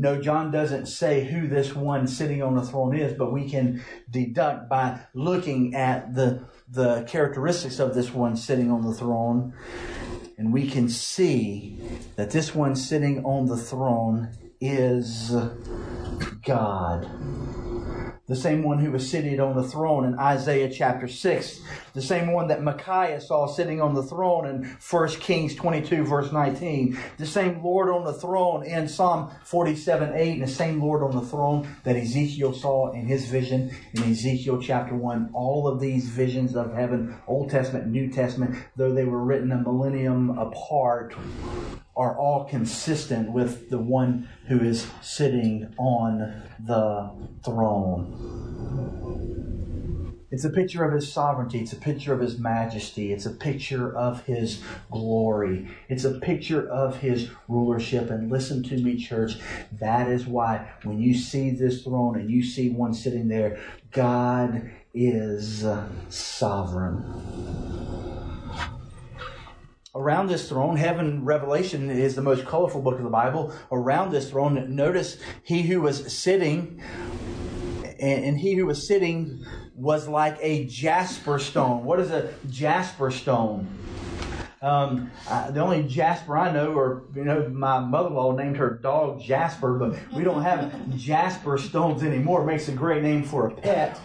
No, 0.00 0.20
John 0.20 0.52
doesn't 0.52 0.86
say 0.86 1.24
who 1.24 1.48
this 1.48 1.74
one 1.74 2.06
sitting 2.06 2.40
on 2.40 2.54
the 2.54 2.62
throne 2.62 2.96
is, 2.96 3.14
but 3.14 3.32
we 3.32 3.50
can 3.50 3.82
deduct 4.08 4.68
by 4.68 5.00
looking 5.12 5.74
at 5.74 6.14
the, 6.14 6.44
the 6.70 7.02
characteristics 7.08 7.80
of 7.80 7.96
this 7.96 8.14
one 8.14 8.36
sitting 8.36 8.70
on 8.70 8.82
the 8.82 8.94
throne. 8.94 9.54
And 10.36 10.52
we 10.52 10.70
can 10.70 10.88
see 10.88 11.80
that 12.14 12.30
this 12.30 12.54
one 12.54 12.76
sitting 12.76 13.24
on 13.24 13.46
the 13.46 13.56
throne 13.56 14.30
is 14.60 15.34
God. 16.44 17.08
The 18.26 18.36
same 18.36 18.62
one 18.62 18.78
who 18.78 18.92
was 18.92 19.10
seated 19.10 19.40
on 19.40 19.56
the 19.56 19.62
throne 19.62 20.04
in 20.04 20.18
Isaiah 20.18 20.70
chapter 20.70 21.08
6, 21.08 21.60
the 21.94 22.02
same 22.02 22.30
one 22.30 22.48
that 22.48 22.62
Micaiah 22.62 23.22
saw 23.22 23.46
sitting 23.46 23.80
on 23.80 23.94
the 23.94 24.02
throne 24.02 24.46
in 24.46 24.76
1 24.90 25.08
Kings 25.20 25.54
22 25.54 26.04
verse 26.04 26.30
19, 26.30 26.98
the 27.16 27.24
same 27.24 27.64
Lord 27.64 27.88
on 27.88 28.04
the 28.04 28.12
throne 28.12 28.66
in 28.66 28.86
Psalm 28.86 29.30
47 29.44 30.12
8, 30.14 30.32
and 30.34 30.42
the 30.42 30.46
same 30.46 30.82
Lord 30.82 31.02
on 31.02 31.12
the 31.12 31.26
throne 31.26 31.74
that 31.84 31.96
Ezekiel 31.96 32.52
saw 32.52 32.92
in 32.92 33.06
his 33.06 33.26
vision 33.28 33.70
in 33.94 34.02
Ezekiel 34.02 34.60
chapter 34.60 34.94
1. 34.94 35.30
All 35.32 35.66
of 35.66 35.80
these 35.80 36.06
visions 36.08 36.54
of 36.54 36.74
heaven, 36.74 37.16
Old 37.26 37.48
Testament, 37.48 37.86
New 37.86 38.10
Testament, 38.10 38.56
though 38.76 38.92
they 38.92 39.06
were 39.06 39.24
written 39.24 39.52
a 39.52 39.56
millennium 39.56 40.38
apart, 40.38 41.14
are 41.98 42.16
all 42.16 42.44
consistent 42.44 43.32
with 43.32 43.68
the 43.70 43.78
one 43.78 44.28
who 44.46 44.60
is 44.60 44.86
sitting 45.02 45.74
on 45.76 46.42
the 46.64 47.10
throne. 47.44 48.14
It's 50.30 50.44
a 50.44 50.50
picture 50.50 50.84
of 50.84 50.92
his 50.92 51.12
sovereignty. 51.12 51.58
It's 51.58 51.72
a 51.72 51.76
picture 51.76 52.12
of 52.12 52.20
his 52.20 52.38
majesty. 52.38 53.12
It's 53.12 53.26
a 53.26 53.30
picture 53.30 53.96
of 53.96 54.24
his 54.26 54.62
glory. 54.90 55.68
It's 55.88 56.04
a 56.04 56.20
picture 56.20 56.68
of 56.68 56.98
his 56.98 57.30
rulership. 57.48 58.10
And 58.10 58.30
listen 58.30 58.62
to 58.64 58.76
me, 58.76 58.96
church. 58.96 59.38
That 59.80 60.08
is 60.08 60.26
why 60.26 60.70
when 60.84 61.00
you 61.00 61.14
see 61.14 61.50
this 61.50 61.82
throne 61.82 62.16
and 62.20 62.30
you 62.30 62.44
see 62.44 62.70
one 62.70 62.94
sitting 62.94 63.26
there, 63.26 63.58
God 63.90 64.70
is 64.94 65.66
sovereign 66.10 67.02
around 69.98 70.28
this 70.28 70.48
throne, 70.48 70.76
heaven 70.76 71.24
Revelation 71.24 71.90
is 71.90 72.14
the 72.14 72.22
most 72.22 72.46
colorful 72.46 72.80
book 72.80 72.98
of 72.98 73.02
the 73.02 73.10
Bible. 73.10 73.52
Around 73.72 74.12
this 74.12 74.30
throne, 74.30 74.74
notice 74.74 75.18
he 75.42 75.62
who 75.62 75.80
was 75.82 76.16
sitting, 76.16 76.80
and 77.98 78.38
he 78.38 78.54
who 78.54 78.64
was 78.64 78.86
sitting 78.86 79.44
was 79.74 80.06
like 80.06 80.38
a 80.40 80.64
jasper 80.66 81.40
stone. 81.40 81.84
What 81.84 81.98
is 81.98 82.12
a 82.12 82.32
jasper 82.48 83.10
stone? 83.10 83.68
Um, 84.60 85.10
I, 85.28 85.50
the 85.50 85.60
only 85.60 85.84
Jasper 85.84 86.36
I 86.36 86.50
know, 86.50 86.72
or 86.72 87.04
you 87.14 87.24
know, 87.24 87.48
my 87.48 87.78
mother-in-law 87.78 88.32
named 88.32 88.56
her 88.56 88.70
dog 88.70 89.20
Jasper, 89.20 89.78
but 89.78 89.96
we 90.12 90.24
don't 90.24 90.42
have 90.42 90.72
Jasper 90.96 91.58
stones 91.58 92.02
anymore. 92.02 92.42
It 92.42 92.46
makes 92.46 92.68
a 92.68 92.72
great 92.72 93.02
name 93.02 93.22
for 93.22 93.46
a 93.46 93.50
pet. 93.50 93.98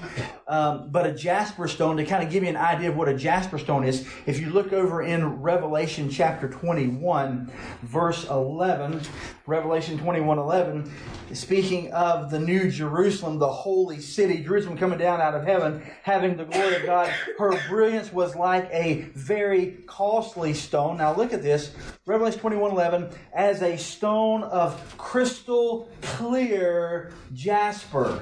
Um, 0.47 0.91
but 0.91 1.07
a 1.07 1.13
Jasper 1.13 1.67
stone, 1.67 1.97
to 1.97 2.05
kind 2.05 2.23
of 2.23 2.29
give 2.29 2.43
you 2.43 2.49
an 2.49 2.57
idea 2.57 2.89
of 2.89 2.97
what 2.97 3.09
a 3.09 3.15
Jasper 3.15 3.57
stone 3.57 3.83
is, 3.83 4.07
if 4.27 4.39
you 4.39 4.51
look 4.51 4.73
over 4.73 5.01
in 5.01 5.41
Revelation 5.41 6.09
chapter 6.09 6.47
21, 6.47 7.51
verse 7.81 8.25
11, 8.25 9.01
Revelation 9.45 9.97
21, 9.97 10.39
11, 10.39 10.89
speaking 11.33 11.91
of 11.91 12.31
the 12.31 12.39
new 12.39 12.71
Jerusalem, 12.71 13.39
the 13.39 13.51
holy 13.51 13.99
city, 13.99 14.41
Jerusalem 14.41 14.77
coming 14.77 14.97
down 14.97 15.19
out 15.19 15.35
of 15.35 15.43
heaven, 15.43 15.83
having 16.01 16.37
the 16.37 16.45
glory 16.45 16.77
of 16.77 16.85
God, 16.85 17.09
her 17.37 17.51
brilliance 17.67 18.13
was 18.13 18.37
like 18.37 18.69
a 18.71 19.01
very 19.15 19.79
costly 19.85 20.53
stone. 20.53 20.95
Now 20.95 21.13
look 21.13 21.33
at 21.33 21.43
this. 21.43 21.73
Revelation 22.05 22.39
21 22.39 22.71
11, 22.71 23.09
as 23.33 23.61
a 23.61 23.77
stone 23.77 24.43
of 24.43 24.97
crystal 24.97 25.89
clear 26.01 27.11
jasper. 27.33 28.21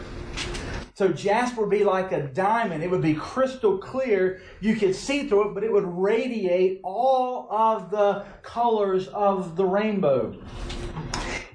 So 0.95 1.07
jasper 1.09 1.61
would 1.61 1.69
be 1.69 1.83
like 1.83 2.11
a 2.13 2.23
diamond. 2.23 2.83
It 2.83 2.89
would 2.89 3.01
be 3.01 3.13
crystal 3.13 3.77
clear. 3.77 4.41
You 4.59 4.75
could 4.75 4.95
see 4.95 5.27
through 5.27 5.49
it, 5.49 5.53
but 5.53 5.63
it 5.63 5.71
would 5.71 5.85
radiate 5.85 6.79
all 6.83 7.47
of 7.51 7.91
the 7.91 8.25
colors 8.41 9.07
of 9.09 9.55
the 9.55 9.65
rainbow. 9.65 10.35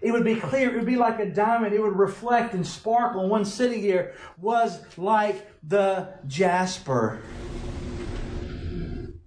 It 0.01 0.13
would 0.13 0.25
be 0.25 0.37
clear. 0.37 0.71
It 0.71 0.77
would 0.77 0.87
be 0.87 0.97
like 0.97 1.19
a 1.21 1.27
diamond. 1.27 1.75
It 1.75 1.81
would 1.81 1.97
reflect 1.97 2.55
and 2.55 2.67
sparkle. 2.67 3.23
And 3.23 3.31
one 3.31 3.45
sitting 3.45 3.81
here 3.81 4.15
was 4.39 4.81
like 4.97 5.49
the 5.67 6.09
jasper. 6.27 7.21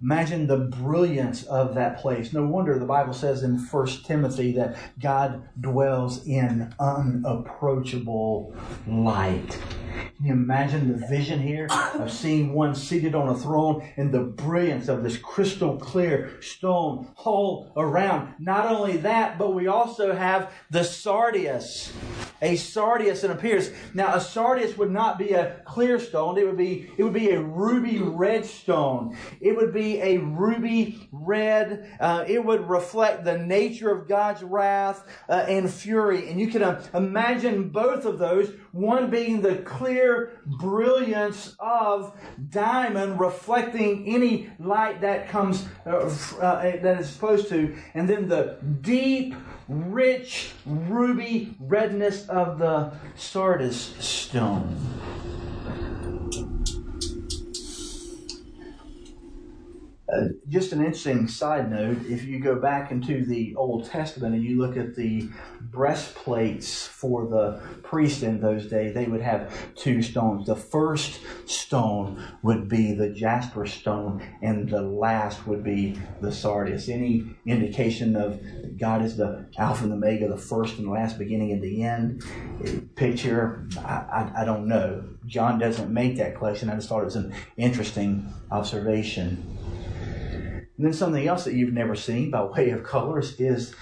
Imagine 0.02 0.46
the 0.46 0.56
brilliance 0.56 1.42
of 1.42 1.74
that 1.74 1.98
place. 1.98 2.32
No 2.32 2.46
wonder 2.46 2.78
the 2.78 2.86
Bible 2.86 3.12
says 3.12 3.42
in 3.42 3.58
1 3.58 3.86
Timothy 4.06 4.52
that 4.52 4.78
God 4.98 5.46
dwells 5.60 6.26
in 6.26 6.72
unapproachable 6.80 8.54
light. 8.86 9.58
Can 10.16 10.26
you 10.26 10.32
imagine 10.32 10.88
the 10.88 11.06
vision 11.06 11.40
here 11.40 11.68
of 11.94 12.10
seeing 12.10 12.54
one 12.54 12.74
seated 12.74 13.14
on 13.14 13.28
a 13.28 13.34
throne 13.34 13.86
and 13.96 14.12
the 14.12 14.20
brilliance 14.20 14.88
of 14.88 15.02
this 15.02 15.18
crystal 15.18 15.76
clear 15.76 16.40
stone 16.40 17.08
all 17.16 17.72
around? 17.76 18.34
Not 18.38 18.66
only 18.66 18.98
that, 18.98 19.38
but 19.38 19.54
we 19.54 19.66
also 19.66 20.14
have 20.14 20.52
the 20.70 20.84
sardius. 20.84 21.92
A 22.42 22.56
sardius 22.56 23.22
it 23.22 23.30
appears. 23.30 23.70
Now 23.92 24.14
a 24.14 24.20
sardius 24.20 24.78
would 24.78 24.90
not 24.90 25.18
be 25.18 25.32
a 25.32 25.60
clear 25.64 25.98
stone, 26.00 26.38
it 26.38 26.46
would 26.46 26.56
be 26.56 26.90
it 26.96 27.02
would 27.02 27.12
be 27.12 27.30
a 27.30 27.40
ruby 27.40 27.98
red 27.98 28.46
stone. 28.46 29.16
It 29.40 29.56
would 29.56 29.74
be 29.74 29.89
a 29.98 30.18
ruby 30.18 31.08
red. 31.10 31.90
Uh, 31.98 32.24
it 32.26 32.44
would 32.44 32.68
reflect 32.68 33.24
the 33.24 33.38
nature 33.38 33.90
of 33.90 34.06
God's 34.06 34.42
wrath 34.42 35.06
uh, 35.28 35.44
and 35.48 35.70
fury. 35.70 36.28
And 36.28 36.40
you 36.40 36.48
can 36.48 36.62
uh, 36.62 36.82
imagine 36.94 37.70
both 37.70 38.04
of 38.04 38.18
those, 38.18 38.52
one 38.72 39.10
being 39.10 39.40
the 39.40 39.56
clear 39.56 40.40
brilliance 40.46 41.56
of 41.58 42.18
diamond 42.50 43.18
reflecting 43.18 44.06
any 44.06 44.50
light 44.58 45.00
that 45.00 45.28
comes 45.28 45.66
uh, 45.86 46.14
uh, 46.40 46.62
that 46.62 47.00
is 47.00 47.08
supposed 47.08 47.48
to, 47.48 47.76
and 47.94 48.08
then 48.08 48.28
the 48.28 48.58
deep, 48.80 49.34
rich, 49.68 50.52
ruby 50.66 51.54
redness 51.58 52.28
of 52.28 52.58
the 52.58 52.92
sardis 53.16 53.94
stone. 53.98 54.76
Uh, 60.12 60.28
just 60.48 60.72
an 60.72 60.80
interesting 60.80 61.28
side 61.28 61.70
note 61.70 61.98
if 62.06 62.24
you 62.24 62.40
go 62.40 62.56
back 62.56 62.90
into 62.90 63.24
the 63.24 63.54
Old 63.54 63.88
Testament 63.88 64.34
and 64.34 64.42
you 64.42 64.58
look 64.58 64.76
at 64.76 64.96
the 64.96 65.28
breastplates 65.60 66.86
for 66.86 67.28
the 67.28 67.60
priest 67.82 68.22
in 68.22 68.40
those 68.40 68.66
days, 68.66 68.92
they 68.94 69.04
would 69.04 69.20
have 69.20 69.52
two 69.76 70.02
stones. 70.02 70.46
The 70.46 70.56
first 70.56 71.20
stone 71.46 72.22
would 72.42 72.68
be 72.68 72.92
the 72.92 73.10
jasper 73.10 73.66
stone, 73.66 74.26
and 74.42 74.68
the 74.68 74.82
last 74.82 75.46
would 75.46 75.62
be 75.62 75.98
the 76.20 76.32
sardius. 76.32 76.88
Any 76.88 77.26
indication 77.46 78.16
of 78.16 78.40
God 78.78 79.02
is 79.02 79.16
the 79.16 79.46
Alpha 79.58 79.84
and 79.84 79.92
the 79.92 79.96
Omega, 79.96 80.28
the 80.28 80.36
first 80.36 80.78
and 80.78 80.86
the 80.86 80.90
last, 80.90 81.18
beginning 81.18 81.52
and 81.52 81.62
the 81.62 81.82
end? 81.84 82.24
Picture, 82.96 83.68
I, 83.78 84.32
I, 84.36 84.42
I 84.42 84.44
don't 84.44 84.66
know. 84.66 85.04
John 85.26 85.58
doesn't 85.58 85.92
make 85.92 86.16
that 86.16 86.36
collection. 86.36 86.68
I 86.68 86.74
just 86.74 86.88
thought 86.88 87.02
it 87.02 87.04
was 87.04 87.16
an 87.16 87.32
interesting 87.56 88.32
observation. 88.50 89.58
And 90.80 90.86
then 90.86 90.94
something 90.94 91.28
else 91.28 91.44
that 91.44 91.52
you've 91.52 91.74
never 91.74 91.94
seen 91.94 92.30
by 92.30 92.42
way 92.42 92.70
of 92.70 92.84
colors 92.84 93.38
is 93.38 93.74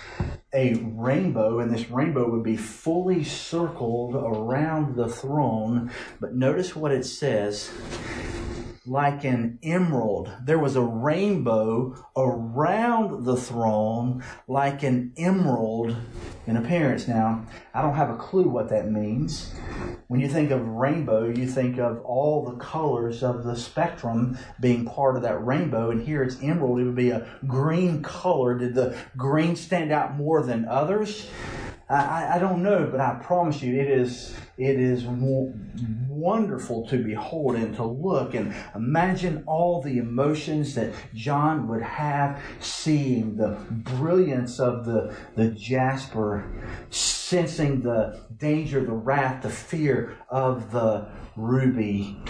a 0.52 0.74
rainbow, 0.82 1.60
and 1.60 1.72
this 1.72 1.88
rainbow 1.88 2.28
would 2.28 2.42
be 2.42 2.56
fully 2.56 3.22
circled 3.22 4.16
around 4.16 4.96
the 4.96 5.06
throne. 5.06 5.92
But 6.18 6.34
notice 6.34 6.74
what 6.74 6.90
it 6.90 7.04
says 7.04 7.70
like 8.88 9.24
an 9.24 9.58
emerald. 9.62 10.30
There 10.42 10.58
was 10.58 10.76
a 10.76 10.82
rainbow 10.82 11.94
around 12.16 13.24
the 13.24 13.36
throne 13.36 14.22
like 14.46 14.82
an 14.82 15.12
emerald 15.16 15.96
in 16.46 16.56
appearance. 16.56 17.06
Now, 17.06 17.44
I 17.74 17.82
don't 17.82 17.94
have 17.94 18.10
a 18.10 18.16
clue 18.16 18.48
what 18.48 18.70
that 18.70 18.90
means. 18.90 19.54
When 20.08 20.20
you 20.20 20.28
think 20.28 20.50
of 20.50 20.66
rainbow, 20.66 21.28
you 21.28 21.46
think 21.46 21.78
of 21.78 22.00
all 22.04 22.44
the 22.44 22.56
colors 22.56 23.22
of 23.22 23.44
the 23.44 23.54
spectrum 23.54 24.38
being 24.58 24.86
part 24.86 25.16
of 25.16 25.22
that 25.22 25.44
rainbow, 25.44 25.90
and 25.90 26.00
here 26.00 26.22
it's 26.22 26.42
emerald. 26.42 26.80
It 26.80 26.84
would 26.84 26.94
be 26.94 27.10
a 27.10 27.28
green 27.46 28.02
color. 28.02 28.56
Did 28.56 28.74
the 28.74 28.96
green 29.16 29.56
stand 29.56 29.92
out 29.92 30.16
more 30.16 30.42
than 30.42 30.66
others? 30.66 31.28
I, 31.90 32.36
I 32.36 32.38
don't 32.38 32.62
know, 32.62 32.86
but 32.90 33.00
I 33.00 33.14
promise 33.14 33.62
you, 33.62 33.80
it 33.80 33.88
is 33.88 34.36
it 34.58 34.78
is 34.78 35.04
wonderful 35.06 36.86
to 36.88 37.02
behold 37.02 37.56
and 37.56 37.74
to 37.76 37.84
look 37.84 38.34
and 38.34 38.54
imagine 38.74 39.44
all 39.46 39.80
the 39.80 39.96
emotions 39.98 40.74
that 40.74 40.92
John 41.14 41.66
would 41.68 41.80
have 41.80 42.42
seeing 42.60 43.36
the 43.36 43.56
brilliance 43.70 44.60
of 44.60 44.84
the 44.84 45.16
the 45.34 45.48
jasper, 45.48 46.44
sensing 46.90 47.80
the 47.80 48.20
danger, 48.36 48.84
the 48.84 48.92
wrath, 48.92 49.42
the 49.42 49.50
fear 49.50 50.18
of 50.28 50.70
the 50.70 51.06
ruby, 51.36 52.20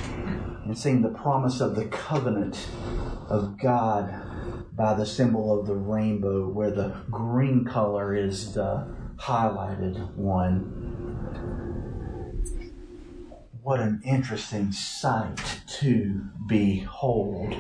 and 0.64 0.78
seeing 0.78 1.02
the 1.02 1.08
promise 1.08 1.60
of 1.60 1.74
the 1.74 1.86
covenant 1.86 2.68
of 3.28 3.58
God 3.58 4.14
by 4.72 4.94
the 4.94 5.06
symbol 5.06 5.58
of 5.58 5.66
the 5.66 5.74
rainbow, 5.74 6.48
where 6.48 6.70
the 6.70 6.94
green 7.10 7.64
color 7.64 8.14
is 8.14 8.54
the 8.54 8.86
highlighted 9.18 10.14
one. 10.14 10.74
What 13.62 13.80
an 13.80 14.00
interesting 14.04 14.72
sight 14.72 15.60
to 15.80 16.22
behold. 16.46 17.54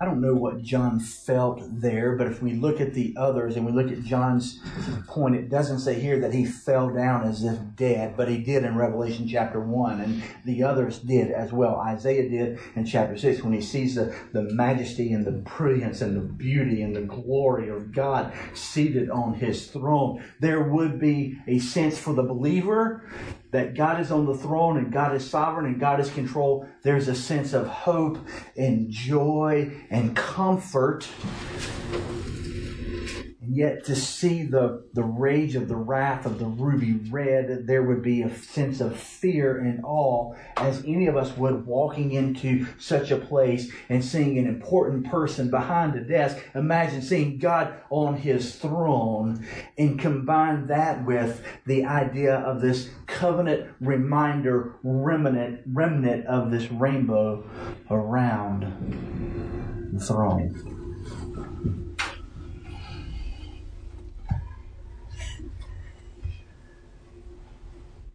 I 0.00 0.04
don't 0.04 0.20
know 0.20 0.34
what 0.34 0.62
John 0.62 1.00
felt 1.00 1.60
there, 1.80 2.14
but 2.14 2.28
if 2.28 2.40
we 2.40 2.52
look 2.52 2.80
at 2.80 2.94
the 2.94 3.14
others 3.16 3.56
and 3.56 3.66
we 3.66 3.72
look 3.72 3.90
at 3.90 4.04
John's 4.04 4.60
point, 5.08 5.34
it 5.34 5.50
doesn't 5.50 5.80
say 5.80 5.98
here 5.98 6.20
that 6.20 6.32
he 6.32 6.44
fell 6.44 6.88
down 6.88 7.26
as 7.26 7.42
if 7.42 7.58
dead, 7.74 8.16
but 8.16 8.28
he 8.28 8.38
did 8.38 8.62
in 8.62 8.76
Revelation 8.76 9.26
chapter 9.26 9.58
1, 9.58 10.00
and 10.00 10.22
the 10.44 10.62
others 10.62 11.00
did 11.00 11.32
as 11.32 11.52
well. 11.52 11.80
Isaiah 11.80 12.28
did 12.28 12.60
in 12.76 12.86
chapter 12.86 13.18
6 13.18 13.42
when 13.42 13.52
he 13.52 13.60
sees 13.60 13.96
the, 13.96 14.14
the 14.32 14.42
majesty 14.42 15.12
and 15.12 15.26
the 15.26 15.32
brilliance 15.32 16.00
and 16.00 16.16
the 16.16 16.20
beauty 16.20 16.82
and 16.82 16.94
the 16.94 17.02
glory 17.02 17.68
of 17.68 17.90
God 17.90 18.32
seated 18.54 19.10
on 19.10 19.34
his 19.34 19.66
throne. 19.66 20.22
There 20.38 20.62
would 20.62 21.00
be 21.00 21.38
a 21.48 21.58
sense 21.58 21.98
for 21.98 22.14
the 22.14 22.22
believer 22.22 23.02
that 23.50 23.74
God 23.74 24.00
is 24.00 24.10
on 24.10 24.26
the 24.26 24.34
throne 24.34 24.76
and 24.76 24.92
God 24.92 25.14
is 25.14 25.28
sovereign 25.28 25.66
and 25.66 25.80
God 25.80 26.00
is 26.00 26.10
control, 26.10 26.68
there's 26.82 27.08
a 27.08 27.14
sense 27.14 27.52
of 27.52 27.66
hope 27.66 28.18
and 28.56 28.90
joy 28.90 29.72
and 29.90 30.14
comfort 30.14 31.08
and 33.48 33.56
yet 33.56 33.84
to 33.84 33.96
see 33.96 34.42
the, 34.42 34.84
the 34.92 35.02
rage 35.02 35.54
of 35.54 35.68
the 35.68 35.76
wrath 35.76 36.26
of 36.26 36.38
the 36.38 36.44
ruby 36.44 37.00
red, 37.10 37.66
there 37.66 37.82
would 37.82 38.02
be 38.02 38.20
a 38.20 38.34
sense 38.36 38.80
of 38.80 38.98
fear 38.98 39.58
and 39.58 39.80
awe 39.84 40.34
as 40.58 40.84
any 40.84 41.06
of 41.06 41.16
us 41.16 41.34
would 41.36 41.66
walking 41.66 42.12
into 42.12 42.66
such 42.78 43.10
a 43.10 43.16
place 43.16 43.72
and 43.88 44.04
seeing 44.04 44.36
an 44.38 44.46
important 44.46 45.06
person 45.10 45.50
behind 45.50 45.94
a 45.94 46.04
desk. 46.04 46.36
Imagine 46.54 47.00
seeing 47.00 47.38
God 47.38 47.72
on 47.88 48.16
his 48.16 48.54
throne 48.56 49.46
and 49.78 49.98
combine 49.98 50.66
that 50.66 51.06
with 51.06 51.42
the 51.64 51.86
idea 51.86 52.34
of 52.34 52.60
this 52.60 52.90
covenant 53.06 53.70
reminder 53.80 54.74
remnant, 54.82 55.62
remnant 55.72 56.26
of 56.26 56.50
this 56.50 56.70
rainbow 56.70 57.44
around 57.90 58.60
the 59.94 60.04
throne. 60.04 60.77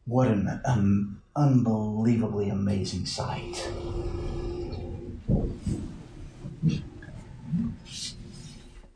What 0.05 0.27
an 0.27 0.61
um, 0.65 1.21
unbelievably 1.35 2.49
amazing 2.49 3.05
sight. 3.05 3.69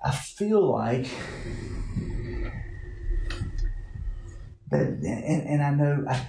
I 0.04 0.12
feel 0.12 0.70
like 0.72 1.08
that, 4.70 4.82
and, 4.82 5.04
and 5.04 5.64
I 5.64 5.70
know 5.72 6.06
I, 6.10 6.28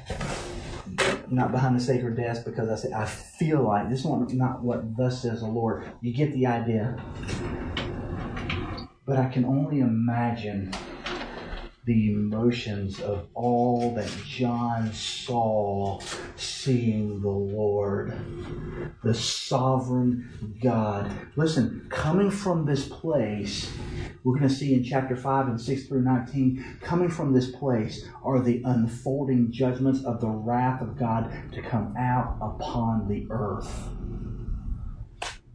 not 1.30 1.52
behind 1.52 1.76
the 1.76 1.80
sacred 1.80 2.16
desk 2.16 2.44
because 2.44 2.68
I 2.70 2.76
say 2.76 2.92
I 2.94 3.04
feel 3.04 3.62
like 3.62 3.90
this 3.90 4.04
one 4.04 4.26
not 4.36 4.62
what 4.62 4.96
thus 4.96 5.22
says 5.22 5.40
the 5.40 5.48
Lord. 5.48 5.90
You 6.00 6.14
get 6.14 6.32
the 6.32 6.46
idea, 6.46 6.96
but 9.04 9.16
I 9.16 9.28
can 9.28 9.44
only 9.44 9.80
imagine 9.80 10.72
the 11.88 12.12
emotions 12.12 13.00
of 13.00 13.26
all 13.32 13.94
that 13.94 14.10
John 14.26 14.92
saw 14.92 15.98
seeing 16.36 17.22
the 17.22 17.30
Lord, 17.30 18.12
the 19.02 19.14
sovereign 19.14 20.58
God. 20.62 21.10
Listen, 21.34 21.86
coming 21.88 22.30
from 22.30 22.66
this 22.66 22.86
place, 22.86 23.72
we're 24.22 24.36
going 24.36 24.50
to 24.50 24.54
see 24.54 24.74
in 24.74 24.84
chapter 24.84 25.16
5 25.16 25.48
and 25.48 25.58
6 25.58 25.84
through 25.84 26.02
19, 26.02 26.76
coming 26.82 27.08
from 27.08 27.32
this 27.32 27.50
place 27.52 28.04
are 28.22 28.42
the 28.42 28.60
unfolding 28.66 29.50
judgments 29.50 30.04
of 30.04 30.20
the 30.20 30.28
wrath 30.28 30.82
of 30.82 30.98
God 30.98 31.32
to 31.54 31.62
come 31.62 31.94
out 31.96 32.36
upon 32.42 33.08
the 33.08 33.26
earth. 33.30 33.88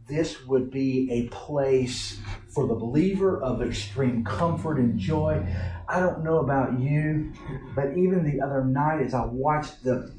This 0.06 0.44
would 0.46 0.70
be 0.70 1.10
a 1.10 1.28
place 1.34 2.20
for 2.48 2.66
the 2.66 2.74
believer 2.74 3.42
of 3.42 3.62
extreme 3.62 4.22
comfort 4.22 4.78
and 4.78 4.98
joy. 4.98 5.46
I 5.88 5.98
don't 5.98 6.22
know 6.22 6.40
about 6.40 6.78
you, 6.78 7.32
but 7.74 7.96
even 7.96 8.22
the 8.22 8.44
other 8.44 8.62
night 8.64 9.00
as 9.00 9.14
I 9.14 9.24
watched 9.24 9.82
the 9.82 10.12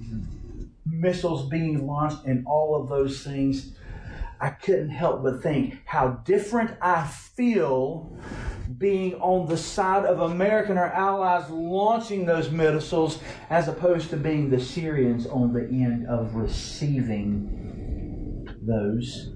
missiles 0.88 1.47
being 1.49 1.86
launched 1.86 2.26
and 2.26 2.47
all 2.47 2.82
of 2.82 2.89
those 2.89 3.24
things, 3.24 3.76
I 4.41 4.49
couldn't 4.49 4.89
help 4.89 5.22
but 5.22 5.43
think 5.43 5.80
how 5.86 6.07
different 6.26 6.72
I 6.82 7.05
feel 7.05 8.18
being 8.80 9.14
on 9.16 9.47
the 9.47 9.57
side 9.57 10.05
of 10.05 10.20
America 10.20 10.74
or 10.74 10.86
allies 10.86 11.47
launching 11.51 12.26
those 12.26 12.49
missiles 12.49 13.20
as 13.51 13.68
opposed 13.68 14.10
to 14.10 14.18
being 14.18 14.49
the 14.49 14.60
Syrians 14.60 15.28
on 15.28 15.53
the 15.53 15.68
end 15.70 16.07
of 16.07 16.34
receiving 16.34 17.62
those. 18.64 19.35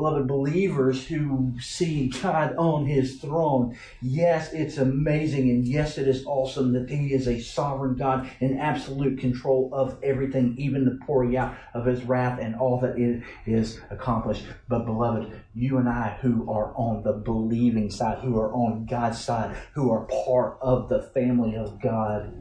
Beloved 0.00 0.26
believers 0.26 1.06
who 1.08 1.52
see 1.60 2.08
God 2.22 2.56
on 2.56 2.86
his 2.86 3.20
throne. 3.20 3.76
Yes, 4.00 4.50
it's 4.54 4.78
amazing, 4.78 5.50
and 5.50 5.68
yes, 5.68 5.98
it 5.98 6.08
is 6.08 6.24
awesome 6.24 6.72
that 6.72 6.88
he 6.88 7.12
is 7.12 7.28
a 7.28 7.38
sovereign 7.38 7.96
God 7.96 8.30
in 8.40 8.58
absolute 8.58 9.20
control 9.20 9.68
of 9.74 9.98
everything, 10.02 10.54
even 10.56 10.86
the 10.86 10.98
pouring 11.04 11.36
out 11.36 11.54
of 11.74 11.84
his 11.84 12.02
wrath 12.04 12.38
and 12.40 12.56
all 12.56 12.80
that 12.80 12.98
it 12.98 13.22
is 13.44 13.78
accomplished. 13.90 14.46
But, 14.68 14.86
beloved, 14.86 15.38
you 15.54 15.76
and 15.76 15.86
I 15.86 16.16
who 16.22 16.50
are 16.50 16.72
on 16.76 17.02
the 17.02 17.12
believing 17.12 17.90
side, 17.90 18.20
who 18.20 18.38
are 18.38 18.54
on 18.54 18.86
God's 18.86 19.22
side, 19.22 19.54
who 19.74 19.90
are 19.90 20.08
part 20.24 20.56
of 20.62 20.88
the 20.88 21.02
family 21.02 21.56
of 21.56 21.78
God, 21.78 22.32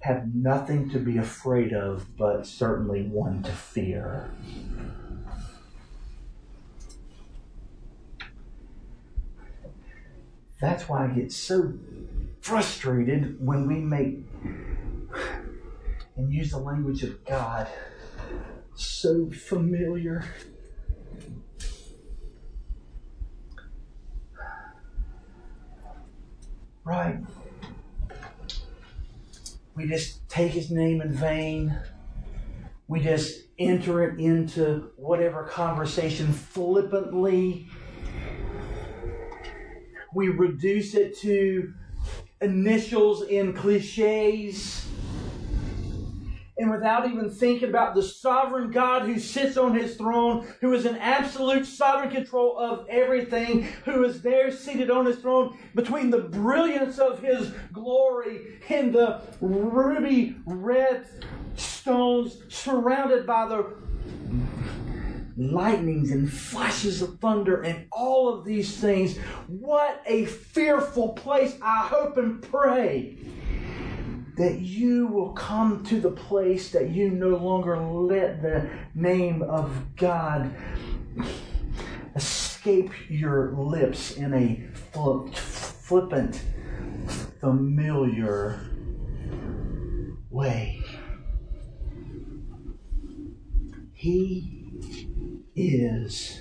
have 0.00 0.34
nothing 0.34 0.90
to 0.90 0.98
be 0.98 1.18
afraid 1.18 1.72
of, 1.72 2.04
but 2.18 2.48
certainly 2.48 3.04
one 3.04 3.44
to 3.44 3.52
fear. 3.52 4.28
That's 10.62 10.88
why 10.88 11.04
I 11.04 11.08
get 11.08 11.32
so 11.32 11.72
frustrated 12.40 13.44
when 13.44 13.66
we 13.66 13.80
make 13.80 14.20
and 16.16 16.32
use 16.32 16.52
the 16.52 16.58
language 16.58 17.02
of 17.02 17.24
God 17.24 17.66
so 18.76 19.28
familiar. 19.30 20.24
Right? 26.84 27.18
We 29.74 29.88
just 29.88 30.28
take 30.28 30.52
his 30.52 30.70
name 30.70 31.00
in 31.00 31.12
vain. 31.12 31.76
We 32.86 33.00
just 33.00 33.46
enter 33.58 34.08
it 34.08 34.20
into 34.20 34.92
whatever 34.94 35.42
conversation 35.42 36.32
flippantly 36.32 37.66
we 40.14 40.28
reduce 40.28 40.94
it 40.94 41.18
to 41.20 41.72
initials 42.40 43.22
in 43.22 43.52
cliches. 43.52 44.86
And 46.58 46.70
without 46.70 47.08
even 47.08 47.30
thinking 47.30 47.70
about 47.70 47.94
the 47.94 48.02
sovereign 48.02 48.70
God 48.70 49.02
who 49.02 49.18
sits 49.18 49.56
on 49.56 49.74
his 49.74 49.96
throne, 49.96 50.46
who 50.60 50.74
is 50.74 50.84
in 50.84 50.96
absolute 50.96 51.66
sovereign 51.66 52.10
control 52.10 52.56
of 52.58 52.86
everything, 52.88 53.62
who 53.84 54.04
is 54.04 54.22
there 54.22 54.50
seated 54.52 54.90
on 54.90 55.06
his 55.06 55.18
throne 55.18 55.58
between 55.74 56.10
the 56.10 56.18
brilliance 56.18 56.98
of 56.98 57.20
his 57.20 57.52
glory 57.72 58.60
and 58.68 58.94
the 58.94 59.22
ruby 59.40 60.36
red 60.46 61.06
stones 61.56 62.42
surrounded 62.48 63.26
by 63.26 63.48
the 63.48 63.74
lightnings 65.36 66.10
and 66.10 66.32
flashes 66.32 67.02
of 67.02 67.18
thunder 67.18 67.62
and 67.62 67.86
all 67.90 68.28
of 68.32 68.44
these 68.44 68.76
things. 68.76 69.16
What 69.46 70.02
a 70.06 70.26
fearful 70.26 71.10
place. 71.10 71.56
I 71.62 71.86
hope 71.86 72.16
and 72.16 72.42
pray 72.42 73.18
that 74.36 74.60
you 74.60 75.06
will 75.08 75.32
come 75.32 75.84
to 75.84 76.00
the 76.00 76.10
place 76.10 76.70
that 76.70 76.90
you 76.90 77.10
no 77.10 77.36
longer 77.36 77.78
let 77.78 78.42
the 78.42 78.70
name 78.94 79.42
of 79.42 79.94
God 79.96 80.54
escape 82.14 82.90
your 83.08 83.52
lips 83.52 84.12
in 84.12 84.32
a 84.32 84.68
flippant, 84.72 86.42
familiar 87.40 88.60
way. 90.30 90.82
He 93.92 94.61
is 95.54 96.40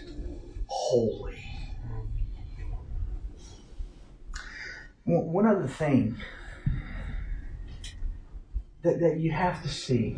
holy. 0.67 1.37
One 5.03 5.45
other 5.45 5.67
thing 5.67 6.15
that, 8.83 8.99
that 8.99 9.19
you 9.19 9.31
have 9.31 9.61
to 9.63 9.69
see 9.69 10.17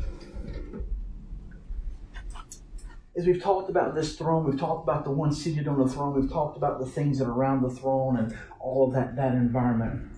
is 3.15 3.25
we've 3.25 3.41
talked 3.41 3.69
about 3.69 3.95
this 3.95 4.17
throne, 4.17 4.43
we've 4.43 4.59
talked 4.59 4.83
about 4.83 5.03
the 5.03 5.11
one 5.11 5.31
seated 5.31 5.67
on 5.67 5.79
the 5.79 5.87
throne, 5.87 6.19
we've 6.19 6.31
talked 6.31 6.57
about 6.57 6.79
the 6.79 6.85
things 6.85 7.19
that 7.19 7.25
are 7.25 7.31
around 7.31 7.61
the 7.61 7.69
throne 7.69 8.17
and 8.17 8.35
all 8.59 8.87
of 8.87 8.93
that, 8.93 9.15
that 9.15 9.33
environment. 9.33 10.09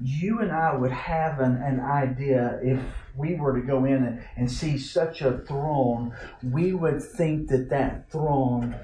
You 0.00 0.40
and 0.40 0.50
I 0.50 0.74
would 0.74 0.92
have 0.92 1.40
an, 1.40 1.56
an 1.56 1.80
idea 1.80 2.58
if 2.62 2.80
we 3.16 3.34
were 3.34 3.60
to 3.60 3.66
go 3.66 3.84
in 3.84 4.04
and, 4.04 4.24
and 4.36 4.50
see 4.50 4.78
such 4.78 5.22
a 5.22 5.38
throne, 5.38 6.14
we 6.42 6.72
would 6.72 7.02
think 7.02 7.48
that 7.48 7.68
that 7.70 8.10
throne 8.10 8.74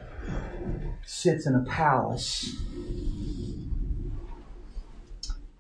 sits 1.05 1.47
in 1.47 1.55
a 1.55 1.65
palace. 1.65 2.55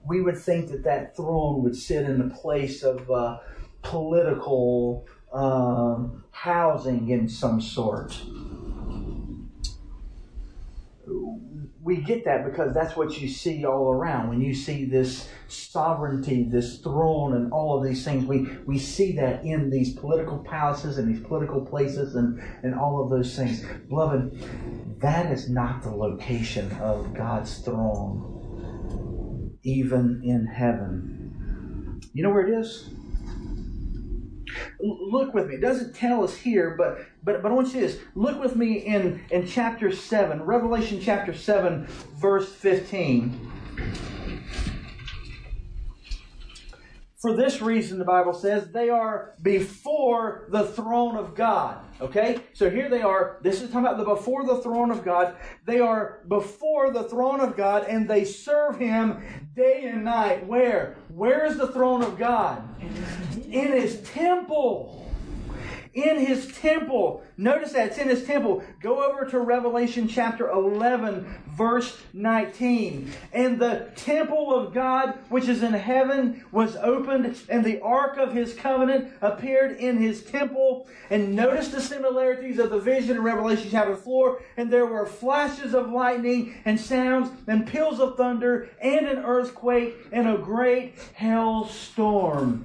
We 0.05 0.21
would 0.21 0.39
think 0.39 0.71
that 0.71 0.85
that 0.85 1.17
throne 1.17 1.63
would 1.63 1.77
sit 1.77 2.05
in 2.05 2.21
a 2.21 2.29
place 2.29 2.83
of 2.83 3.11
uh, 3.11 3.39
political 3.83 5.07
um, 5.33 6.25
housing 6.31 7.11
in 7.11 7.29
some 7.29 7.61
sort 7.61 8.23
we 11.89 11.97
get 11.97 12.27
that 12.27 12.45
because 12.45 12.75
that's 12.75 12.95
what 12.97 13.19
you 13.19 13.27
see 13.27 13.65
all 13.65 13.91
around. 13.91 14.29
When 14.29 14.43
you 14.43 14.53
see 14.53 14.85
this 14.85 15.27
sovereignty, 15.47 16.47
this 16.47 16.81
throne, 16.81 17.33
and 17.33 17.51
all 17.51 17.79
of 17.79 17.83
these 17.83 18.05
things, 18.05 18.27
we, 18.27 18.47
we 18.67 18.79
see 18.79 19.13
that 19.13 19.43
in 19.43 19.71
these 19.71 19.95
political 19.95 20.37
palaces 20.41 20.99
and 20.99 21.09
these 21.09 21.25
political 21.27 21.65
places 21.65 22.15
and, 22.15 22.43
and 22.63 22.75
all 22.75 23.03
of 23.03 23.09
those 23.09 23.35
things. 23.35 23.65
Beloved, 23.89 25.01
that 25.01 25.33
is 25.33 25.49
not 25.49 25.83
the 25.83 25.91
location 25.91 26.71
of 26.73 27.15
God's 27.15 27.57
throne, 27.61 29.57
even 29.63 30.21
in 30.23 30.45
heaven. 30.45 32.03
You 32.13 32.23
know 32.23 32.31
where 32.31 32.47
it 32.47 32.61
is? 32.61 32.91
Look 34.79 35.33
with 35.33 35.47
me. 35.47 35.55
It 35.55 35.63
doesn't 35.63 35.95
tell 35.95 36.23
us 36.23 36.37
here, 36.37 36.75
but 36.77 36.99
but 37.29 37.43
but 37.43 37.53
I 37.53 37.55
want 37.55 37.69
you 37.69 37.75
to 37.75 37.81
this. 37.81 37.99
Look 38.15 38.41
with 38.41 38.57
me 38.57 38.79
in 38.79 39.23
in 39.31 39.47
chapter 39.47 39.93
seven, 39.93 40.43
Revelation 40.43 40.99
chapter 40.99 41.35
seven, 41.35 41.87
verse 42.17 42.51
fifteen. 42.51 43.53
For 47.19 47.37
this 47.37 47.61
reason, 47.61 47.99
the 47.99 48.05
Bible 48.05 48.33
says, 48.33 48.71
they 48.71 48.91
are 48.91 49.35
before 49.43 50.47
the 50.51 50.69
throne 50.69 51.17
of 51.17 51.35
God. 51.35 51.85
Okay? 52.01 52.39
So 52.53 52.71
here 52.71 52.89
they 52.89 53.03
are. 53.03 53.41
This 53.43 53.61
is 53.61 53.71
talking 53.71 53.87
about 53.87 53.99
the 53.99 54.05
before 54.05 54.47
the 54.47 54.59
throne 54.59 54.93
of 54.93 55.05
God. 55.05 55.35
They 55.67 55.81
are 55.81 56.21
before 56.29 56.93
the 56.93 57.03
throne 57.03 57.41
of 57.41 57.57
God 57.57 57.87
and 57.89 58.09
they 58.09 58.25
serve 58.25 58.79
Him 58.79 59.21
day 59.57 59.87
and 59.87 60.05
night. 60.05 60.47
Where? 60.47 60.97
Where 61.09 61.45
is 61.45 61.59
the 61.59 61.73
throne 61.73 62.05
of 62.05 62.19
God? 62.19 62.63
In 63.51 63.73
His 63.73 64.01
temple 64.03 65.08
in 66.03 66.25
his 66.25 66.47
temple. 66.59 67.23
Notice 67.37 67.73
that 67.73 67.89
it's 67.89 67.99
in 67.99 68.09
his 68.09 68.25
temple. 68.25 68.63
Go 68.81 69.05
over 69.05 69.25
to 69.27 69.41
Revelation 69.41 70.07
chapter 70.07 70.49
11, 70.49 71.27
verse 71.57 71.99
19. 72.13 73.13
And 73.33 73.59
the 73.59 73.89
temple 73.97 74.55
of 74.55 74.73
God, 74.73 75.19
which 75.29 75.49
is 75.49 75.63
in 75.63 75.73
heaven, 75.73 76.45
was 76.53 76.77
opened, 76.77 77.37
and 77.49 77.65
the 77.65 77.81
ark 77.81 78.17
of 78.17 78.33
his 78.33 78.55
covenant 78.55 79.13
appeared 79.21 79.77
in 79.79 79.99
his 79.99 80.23
temple. 80.23 80.89
And 81.11 81.35
notice 81.35 81.69
the 81.69 81.81
similarities 81.81 82.59
of 82.59 82.71
the 82.71 82.81
vision 82.81 83.17
in 83.17 83.23
Revelation 83.23 83.69
chapter 83.71 83.97
4. 83.97 84.43
And 84.57 84.71
there 84.71 84.87
were 84.87 85.07
flashes 85.07 85.75
of 85.75 85.91
lightning, 85.91 86.55
and 86.65 86.79
sounds, 86.79 87.31
and 87.47 87.67
peals 87.67 87.99
of 87.99 88.17
thunder, 88.17 88.69
and 88.81 89.07
an 89.07 89.19
earthquake, 89.19 89.97
and 90.13 90.29
a 90.29 90.39
great 90.39 90.95
hailstorm. 91.15 92.65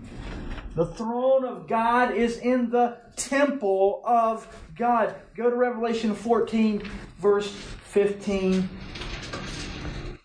The 0.76 0.88
throne 0.88 1.46
of 1.46 1.68
God 1.68 2.16
is 2.16 2.38
in 2.38 2.72
the 2.72 2.98
temple 3.16 4.02
of 4.06 4.48
God. 4.76 5.16
Go 5.36 5.50
to 5.50 5.56
Revelation 5.56 6.16
14, 6.16 6.90
verse 7.20 7.52
15 7.52 8.70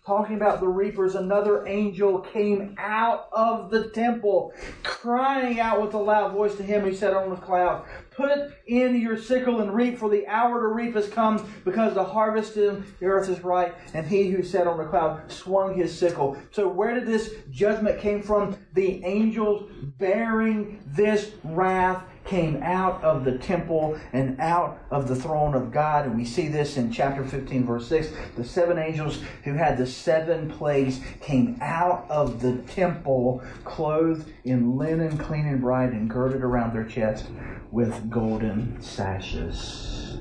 talking 0.09 0.37
about 0.37 0.59
the 0.59 0.67
reapers, 0.67 1.13
another 1.13 1.67
angel 1.67 2.17
came 2.17 2.73
out 2.79 3.29
of 3.31 3.69
the 3.69 3.89
temple, 3.89 4.51
crying 4.81 5.59
out 5.59 5.79
with 5.79 5.93
a 5.93 5.97
loud 5.99 6.33
voice 6.33 6.55
to 6.55 6.63
him 6.63 6.81
who 6.81 6.91
sat 6.95 7.13
on 7.13 7.29
the 7.29 7.35
cloud, 7.35 7.85
Put 8.19 8.51
in 8.67 8.99
your 8.99 9.17
sickle 9.17 9.61
and 9.61 9.73
reap, 9.73 9.97
for 9.97 10.09
the 10.09 10.27
hour 10.27 10.59
to 10.59 10.67
reap 10.67 10.93
has 10.95 11.07
come, 11.07 11.49
because 11.63 11.93
the 11.93 12.03
harvest 12.03 12.57
in 12.57 12.83
the 12.99 13.05
earth 13.05 13.29
is 13.29 13.41
ripe. 13.45 13.79
And 13.93 14.05
he 14.05 14.29
who 14.29 14.43
sat 14.43 14.67
on 14.67 14.77
the 14.77 14.83
cloud 14.83 15.31
swung 15.31 15.73
his 15.73 15.97
sickle. 15.97 16.35
So 16.51 16.67
where 16.67 16.93
did 16.93 17.05
this 17.05 17.33
judgment 17.49 17.97
came 18.01 18.21
from? 18.21 18.57
The 18.73 19.01
angels 19.05 19.71
bearing 19.99 20.83
this 20.85 21.31
wrath 21.45 22.03
came 22.29 22.61
out 22.61 23.03
of 23.03 23.25
the 23.25 23.39
temple 23.39 23.99
and 24.13 24.39
out 24.39 24.79
of 24.91 25.07
the 25.07 25.15
throne 25.15 25.55
of 25.55 25.71
God. 25.71 26.05
And 26.05 26.15
we 26.15 26.23
see 26.23 26.47
this 26.47 26.77
in 26.77 26.91
chapter 26.91 27.25
15, 27.25 27.65
verse 27.65 27.87
6. 27.87 28.09
The 28.37 28.43
seven 28.43 28.77
angels 28.77 29.19
who 29.43 29.53
had 29.53 29.79
the 29.79 29.87
seven 29.87 30.51
plagues 30.51 30.99
came 31.21 31.57
out 31.59 32.05
of 32.07 32.39
the 32.39 32.57
temple 32.73 33.43
clothed 33.63 34.31
in 34.43 34.77
linen, 34.77 35.17
clean 35.17 35.47
and 35.47 35.59
bright, 35.59 35.91
and 35.91 36.07
girded 36.07 36.43
around 36.43 36.73
their 36.73 36.85
chest 36.85 37.25
with 37.71 38.11
golden 38.11 38.79
sashes. 38.79 40.19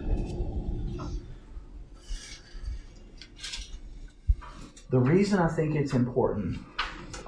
The 4.90 4.98
reason 4.98 5.38
I 5.38 5.48
think 5.48 5.74
it's 5.74 5.92
important 5.92 6.61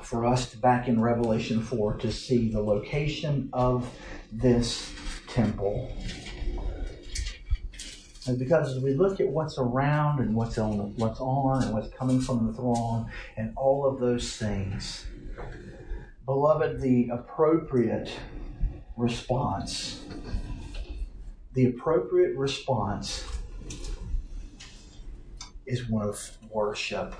for 0.02 0.24
us 0.24 0.50
to, 0.50 0.58
back 0.58 0.88
in 0.88 1.00
Revelation 1.00 1.62
4 1.62 1.98
to 1.98 2.10
see 2.10 2.50
the 2.50 2.60
location 2.60 3.50
of 3.52 3.88
this 4.32 4.92
temple 5.26 5.90
is 8.26 8.36
because 8.36 8.76
as 8.76 8.82
we 8.82 8.94
look 8.94 9.20
at 9.20 9.28
what's 9.28 9.58
around 9.58 10.20
and 10.20 10.34
what's 10.34 10.58
on, 10.58 10.94
what's 10.96 11.20
on 11.20 11.62
and 11.62 11.72
what's 11.72 11.92
coming 11.94 12.20
from 12.20 12.46
the 12.46 12.52
throne 12.52 13.10
and 13.36 13.52
all 13.56 13.86
of 13.86 13.98
those 13.98 14.36
things, 14.36 15.06
beloved, 16.24 16.80
the 16.80 17.08
appropriate 17.12 18.10
response, 18.96 20.04
the 21.54 21.66
appropriate 21.66 22.36
response 22.36 23.24
is 25.66 25.88
one 25.88 26.06
of 26.06 26.36
worship. 26.50 27.14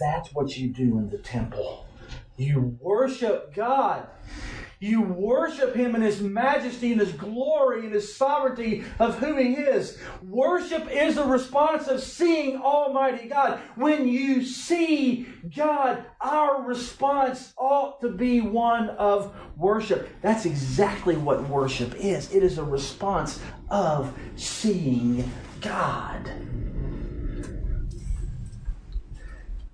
That's 0.00 0.32
what 0.32 0.56
you 0.56 0.68
do 0.68 0.98
in 0.98 1.10
the 1.10 1.18
temple. 1.18 1.86
You 2.36 2.76
worship 2.80 3.54
God. 3.54 4.08
You 4.80 5.02
worship 5.02 5.74
Him 5.74 5.94
in 5.94 6.02
His 6.02 6.20
majesty 6.20 6.92
and 6.92 7.00
His 7.00 7.12
glory 7.12 7.84
and 7.84 7.94
His 7.94 8.14
sovereignty 8.14 8.84
of 8.98 9.18
who 9.18 9.36
He 9.36 9.54
is. 9.54 9.98
Worship 10.22 10.88
is 10.90 11.16
a 11.16 11.24
response 11.24 11.88
of 11.88 12.02
seeing 12.02 12.60
Almighty 12.60 13.28
God. 13.28 13.60
When 13.76 14.08
you 14.08 14.44
see 14.44 15.26
God, 15.54 16.04
our 16.20 16.62
response 16.62 17.54
ought 17.56 18.00
to 18.00 18.10
be 18.10 18.40
one 18.40 18.90
of 18.90 19.34
worship. 19.56 20.08
That's 20.22 20.46
exactly 20.46 21.16
what 21.16 21.48
worship 21.48 21.94
is 21.96 22.32
it 22.32 22.42
is 22.42 22.58
a 22.58 22.64
response 22.64 23.40
of 23.70 24.12
seeing 24.36 25.30
God. 25.60 26.30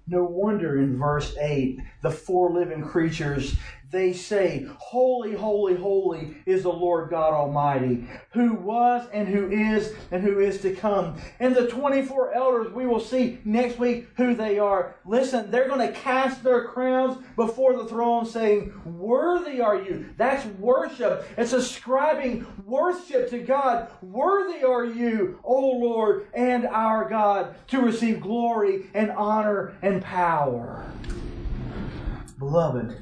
No 0.07 0.24
wonder 0.24 0.76
in 0.80 0.98
verse 0.98 1.36
8, 1.40 1.78
the 2.03 2.11
four 2.11 2.53
living 2.53 2.82
creatures 2.82 3.55
they 3.91 4.12
say, 4.12 4.68
Holy, 4.78 5.34
holy, 5.34 5.74
holy 5.74 6.36
is 6.47 6.62
the 6.62 6.72
Lord 6.72 7.11
God 7.11 7.32
Almighty, 7.32 8.07
who 8.32 8.55
was 8.55 9.09
and 9.12 9.26
who 9.26 9.51
is 9.51 9.93
and 10.12 10.22
who 10.22 10.38
is 10.38 10.61
to 10.62 10.74
come. 10.74 11.20
And 11.41 11.57
the 11.57 11.66
24 11.66 12.32
elders, 12.32 12.72
we 12.72 12.86
will 12.86 13.01
see 13.01 13.41
next 13.45 13.78
week 13.78 14.09
who 14.16 14.34
they 14.34 14.61
are. 14.61 14.95
Listen, 15.05 15.51
they're 15.51 15.68
going 15.68 15.86
to 15.86 15.93
cast 15.93 16.45
their 16.45 16.68
crowns 16.68 17.18
before 17.34 17.76
the 17.76 17.86
throne 17.86 18.26
saying, 18.26 18.72
Worthy 18.84 19.61
are 19.61 19.82
you. 19.82 20.11
That's 20.16 20.47
worship. 20.59 21.26
It's 21.36 21.53
ascribing 21.53 22.47
worship 22.64 23.28
to 23.30 23.41
God. 23.41 23.88
Worthy 24.03 24.62
are 24.62 24.84
you, 24.84 25.41
O 25.43 25.59
Lord 25.59 26.28
and 26.32 26.66
our 26.66 27.09
God, 27.09 27.57
to 27.68 27.80
receive 27.80 28.20
glory 28.20 28.88
and 28.95 29.11
honor 29.11 29.74
and 29.82 30.01
power. 30.01 30.84
Beloved, 32.41 32.97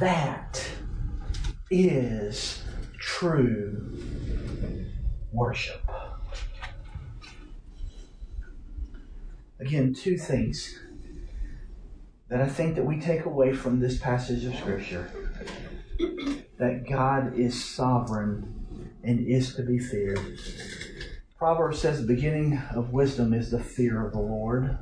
that 0.00 0.66
is 1.70 2.64
true 2.98 3.98
worship. 5.30 5.82
Again, 9.60 9.92
two 9.92 10.16
things 10.16 10.78
that 12.30 12.40
I 12.40 12.48
think 12.48 12.76
that 12.76 12.86
we 12.86 12.98
take 12.98 13.26
away 13.26 13.52
from 13.52 13.78
this 13.78 13.98
passage 13.98 14.46
of 14.46 14.54
scripture 14.56 15.10
that 16.56 16.88
God 16.88 17.38
is 17.38 17.62
sovereign 17.62 18.88
and 19.04 19.20
is 19.20 19.54
to 19.56 19.62
be 19.62 19.78
feared. 19.78 20.18
Proverbs 21.36 21.78
says 21.78 22.00
the 22.00 22.06
beginning 22.06 22.62
of 22.74 22.90
wisdom 22.90 23.34
is 23.34 23.50
the 23.50 23.60
fear 23.60 24.06
of 24.06 24.12
the 24.12 24.18
Lord. 24.18 24.78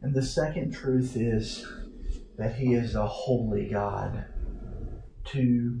And 0.00 0.14
the 0.14 0.22
second 0.22 0.72
truth 0.72 1.16
is 1.16 1.66
that 2.36 2.54
He 2.54 2.74
is 2.74 2.94
a 2.94 3.06
holy 3.06 3.68
God 3.68 4.24
to 5.26 5.80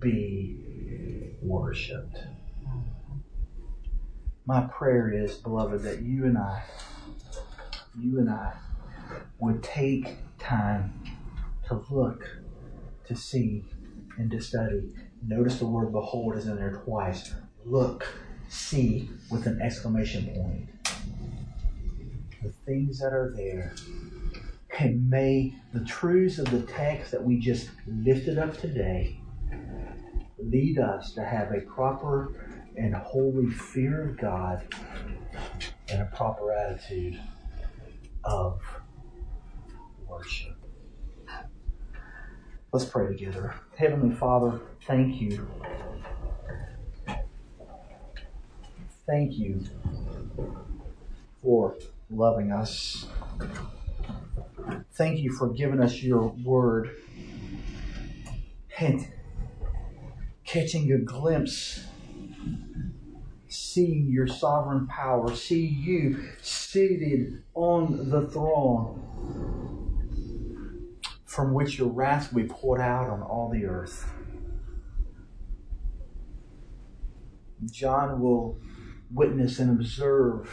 be 0.00 1.34
worshiped. 1.42 2.18
My 4.46 4.62
prayer 4.62 5.12
is, 5.12 5.34
beloved, 5.34 5.82
that 5.82 6.00
you 6.00 6.24
and 6.24 6.38
I, 6.38 6.62
you 7.98 8.18
and 8.18 8.30
I, 8.30 8.54
would 9.38 9.62
take 9.62 10.16
time 10.38 11.02
to 11.66 11.84
look, 11.90 12.26
to 13.06 13.14
see, 13.14 13.64
and 14.16 14.30
to 14.30 14.40
study. 14.40 14.94
Notice 15.26 15.58
the 15.58 15.66
word 15.66 15.92
behold 15.92 16.36
is 16.36 16.46
in 16.46 16.56
there 16.56 16.80
twice. 16.84 17.34
Look, 17.66 18.06
see, 18.48 19.10
with 19.30 19.46
an 19.46 19.60
exclamation 19.60 20.26
point. 20.34 20.70
The 22.42 22.52
things 22.66 23.00
that 23.00 23.12
are 23.12 23.32
there 23.36 23.74
and 24.78 25.10
may 25.10 25.54
the 25.72 25.84
truths 25.84 26.38
of 26.38 26.50
the 26.50 26.62
text 26.62 27.10
that 27.10 27.22
we 27.22 27.38
just 27.38 27.68
lifted 27.86 28.38
up 28.38 28.56
today 28.56 29.20
lead 30.38 30.78
us 30.78 31.12
to 31.14 31.24
have 31.24 31.50
a 31.52 31.60
proper 31.62 32.62
and 32.76 32.94
holy 32.94 33.50
fear 33.50 34.08
of 34.10 34.16
God 34.16 34.64
and 35.88 36.02
a 36.02 36.04
proper 36.16 36.52
attitude 36.52 37.20
of 38.24 38.60
worship. 40.06 40.54
Let's 42.72 42.84
pray 42.84 43.08
together. 43.08 43.54
Heavenly 43.76 44.14
Father, 44.14 44.60
thank 44.86 45.20
you. 45.20 45.48
Thank 49.06 49.32
you 49.32 49.64
for 51.42 51.74
loving 52.10 52.50
us. 52.52 53.06
Thank 54.92 55.20
you 55.20 55.32
for 55.32 55.48
giving 55.48 55.80
us 55.80 56.02
your 56.02 56.34
word 56.44 56.90
and 58.78 59.06
catching 60.44 60.90
a 60.92 60.98
glimpse, 60.98 61.84
seeing 63.48 64.08
your 64.08 64.26
sovereign 64.26 64.86
power, 64.86 65.34
see 65.34 65.66
you 65.66 66.28
seated 66.40 67.42
on 67.54 68.08
the 68.10 68.26
throne 68.28 69.04
from 71.26 71.52
which 71.52 71.78
your 71.78 71.88
wrath 71.88 72.32
will 72.32 72.42
be 72.42 72.48
poured 72.48 72.80
out 72.80 73.08
on 73.08 73.22
all 73.22 73.50
the 73.52 73.66
earth. 73.66 74.10
John 77.70 78.20
will 78.20 78.58
witness 79.12 79.58
and 79.58 79.70
observe 79.70 80.50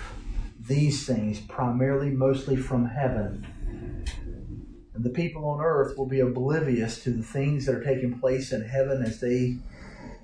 these 0.68 1.06
things, 1.06 1.40
primarily, 1.40 2.10
mostly 2.10 2.56
from 2.56 2.86
heaven 2.86 3.46
and 4.96 5.04
the 5.04 5.10
people 5.10 5.46
on 5.46 5.60
earth 5.60 5.98
will 5.98 6.06
be 6.06 6.22
oblivious 6.22 7.04
to 7.04 7.12
the 7.12 7.22
things 7.22 7.66
that 7.66 7.76
are 7.76 7.84
taking 7.84 8.18
place 8.18 8.54
in 8.54 8.62
heaven 8.62 9.04
as 9.04 9.20
they 9.20 9.58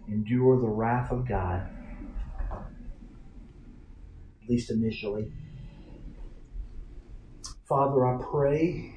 endure 0.08 0.58
the 0.58 0.68
wrath 0.68 1.12
of 1.12 1.28
God, 1.28 1.68
at 4.42 4.50
least 4.50 4.72
initially. 4.72 5.30
Father, 7.68 8.06
I 8.06 8.18
pray 8.24 8.94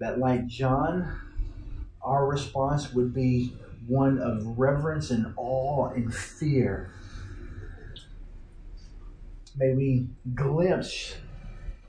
that, 0.00 0.18
like 0.18 0.46
John, 0.46 1.20
our 2.00 2.26
response 2.26 2.94
would 2.94 3.12
be 3.12 3.54
one 3.86 4.18
of 4.18 4.58
reverence 4.58 5.10
and 5.10 5.34
awe 5.36 5.90
and 5.90 6.14
fear. 6.14 6.94
May 9.58 9.74
we 9.74 10.06
glimpse 10.34 11.16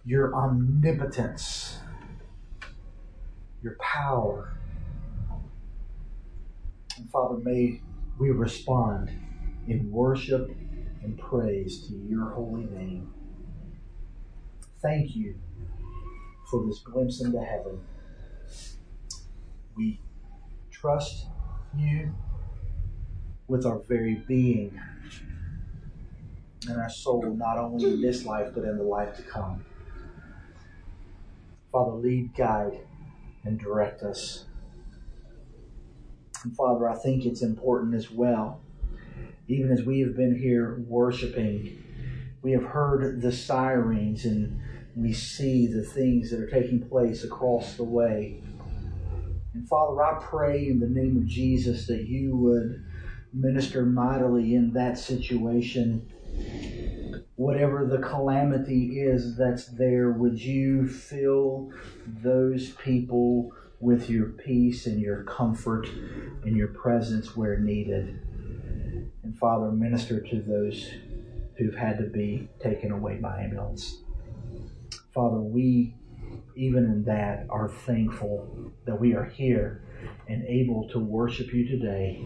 your 0.03 0.33
omnipotence 0.33 1.79
your 3.61 3.77
power. 3.79 4.53
And 6.97 7.09
Father, 7.11 7.37
may 7.37 7.81
we 8.17 8.31
respond 8.31 9.11
in 9.67 9.89
worship 9.91 10.49
and 11.03 11.17
praise 11.17 11.87
to 11.87 11.93
your 12.07 12.29
holy 12.31 12.65
name. 12.65 13.13
Thank 14.81 15.15
you 15.15 15.35
for 16.49 16.65
this 16.65 16.79
glimpse 16.79 17.21
into 17.21 17.39
heaven. 17.39 17.79
We 19.75 20.01
trust 20.71 21.27
you 21.77 22.13
with 23.47 23.65
our 23.65 23.79
very 23.87 24.23
being 24.27 24.79
and 26.67 26.77
our 26.77 26.89
soul, 26.89 27.23
not 27.35 27.57
only 27.57 27.93
in 27.93 28.01
this 28.01 28.25
life, 28.25 28.49
but 28.53 28.63
in 28.63 28.77
the 28.77 28.83
life 28.83 29.15
to 29.15 29.21
come. 29.23 29.63
Father, 31.71 31.91
lead, 31.91 32.35
guide, 32.35 32.79
and 33.43 33.59
direct 33.59 34.03
us. 34.03 34.45
And 36.43 36.55
Father, 36.55 36.89
I 36.89 36.95
think 36.95 37.25
it's 37.25 37.41
important 37.41 37.95
as 37.95 38.11
well. 38.11 38.61
Even 39.47 39.71
as 39.71 39.83
we 39.83 39.99
have 40.01 40.15
been 40.15 40.37
here 40.37 40.83
worshiping, 40.87 41.83
we 42.41 42.51
have 42.51 42.63
heard 42.63 43.21
the 43.21 43.31
sirens 43.31 44.25
and 44.25 44.59
we 44.95 45.13
see 45.13 45.67
the 45.67 45.83
things 45.83 46.31
that 46.31 46.39
are 46.39 46.49
taking 46.49 46.87
place 46.87 47.23
across 47.23 47.75
the 47.75 47.83
way. 47.83 48.41
And 49.53 49.67
Father, 49.67 50.01
I 50.03 50.19
pray 50.21 50.67
in 50.67 50.79
the 50.79 50.87
name 50.87 51.17
of 51.17 51.25
Jesus 51.25 51.87
that 51.87 52.07
you 52.07 52.35
would 52.37 52.85
minister 53.33 53.85
mightily 53.85 54.55
in 54.55 54.73
that 54.73 54.97
situation. 54.97 56.07
Whatever 57.35 57.85
the 57.85 57.99
calamity 57.99 58.99
is 58.99 59.37
that's 59.37 59.67
there, 59.67 60.11
would 60.11 60.41
you 60.41 60.87
fill 60.87 61.71
those 62.05 62.71
people 62.71 63.51
with 63.79 64.09
your 64.09 64.29
peace 64.29 64.85
and 64.85 64.99
your 64.99 65.23
comfort 65.23 65.87
and 66.43 66.57
your 66.57 66.67
presence 66.67 67.35
where 67.35 67.57
needed? 67.57 68.19
And 69.23 69.37
Father, 69.37 69.71
minister 69.71 70.19
to 70.19 70.41
those 70.41 70.89
who've 71.57 71.75
had 71.75 71.97
to 71.97 72.05
be 72.05 72.49
taken 72.61 72.91
away 72.91 73.15
by 73.17 73.41
ambulance. 73.41 74.01
Father, 75.13 75.39
we, 75.39 75.95
even 76.59 76.83
in 76.83 77.03
that, 77.05 77.47
are 77.49 77.69
thankful 77.69 78.71
that 78.85 78.99
we 78.99 79.13
are 79.15 79.23
here 79.23 79.81
and 80.27 80.45
able 80.45 80.89
to 80.89 80.99
worship 80.99 81.53
you 81.53 81.65
today. 81.65 82.21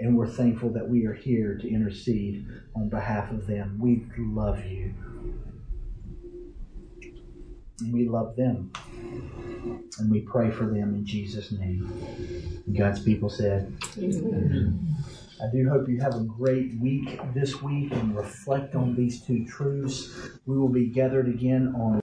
And 0.00 0.16
we're 0.16 0.26
thankful 0.28 0.70
that 0.70 0.88
we 0.88 1.04
are 1.04 1.12
here 1.12 1.58
to 1.58 1.68
intercede 1.68 2.46
on 2.74 2.88
behalf 2.88 3.30
of 3.30 3.46
them. 3.46 3.78
We 3.78 4.06
love 4.18 4.64
you. 4.64 4.94
And 7.80 7.92
we 7.92 8.08
love 8.08 8.36
them. 8.36 8.72
And 9.98 10.10
we 10.10 10.20
pray 10.20 10.50
for 10.50 10.64
them 10.64 10.94
in 10.94 11.04
Jesus' 11.04 11.52
name. 11.52 12.62
God's 12.76 13.02
people 13.02 13.28
said, 13.28 13.76
Amen. 13.98 14.96
I 15.42 15.50
do 15.50 15.68
hope 15.68 15.88
you 15.88 16.00
have 16.00 16.14
a 16.14 16.20
great 16.20 16.72
week 16.80 17.20
this 17.34 17.60
week 17.60 17.92
and 17.92 18.16
reflect 18.16 18.74
on 18.74 18.94
these 18.94 19.20
two 19.20 19.44
truths. 19.44 20.30
We 20.46 20.56
will 20.56 20.68
be 20.68 20.86
gathered 20.86 21.28
again 21.28 21.74
on 21.76 21.92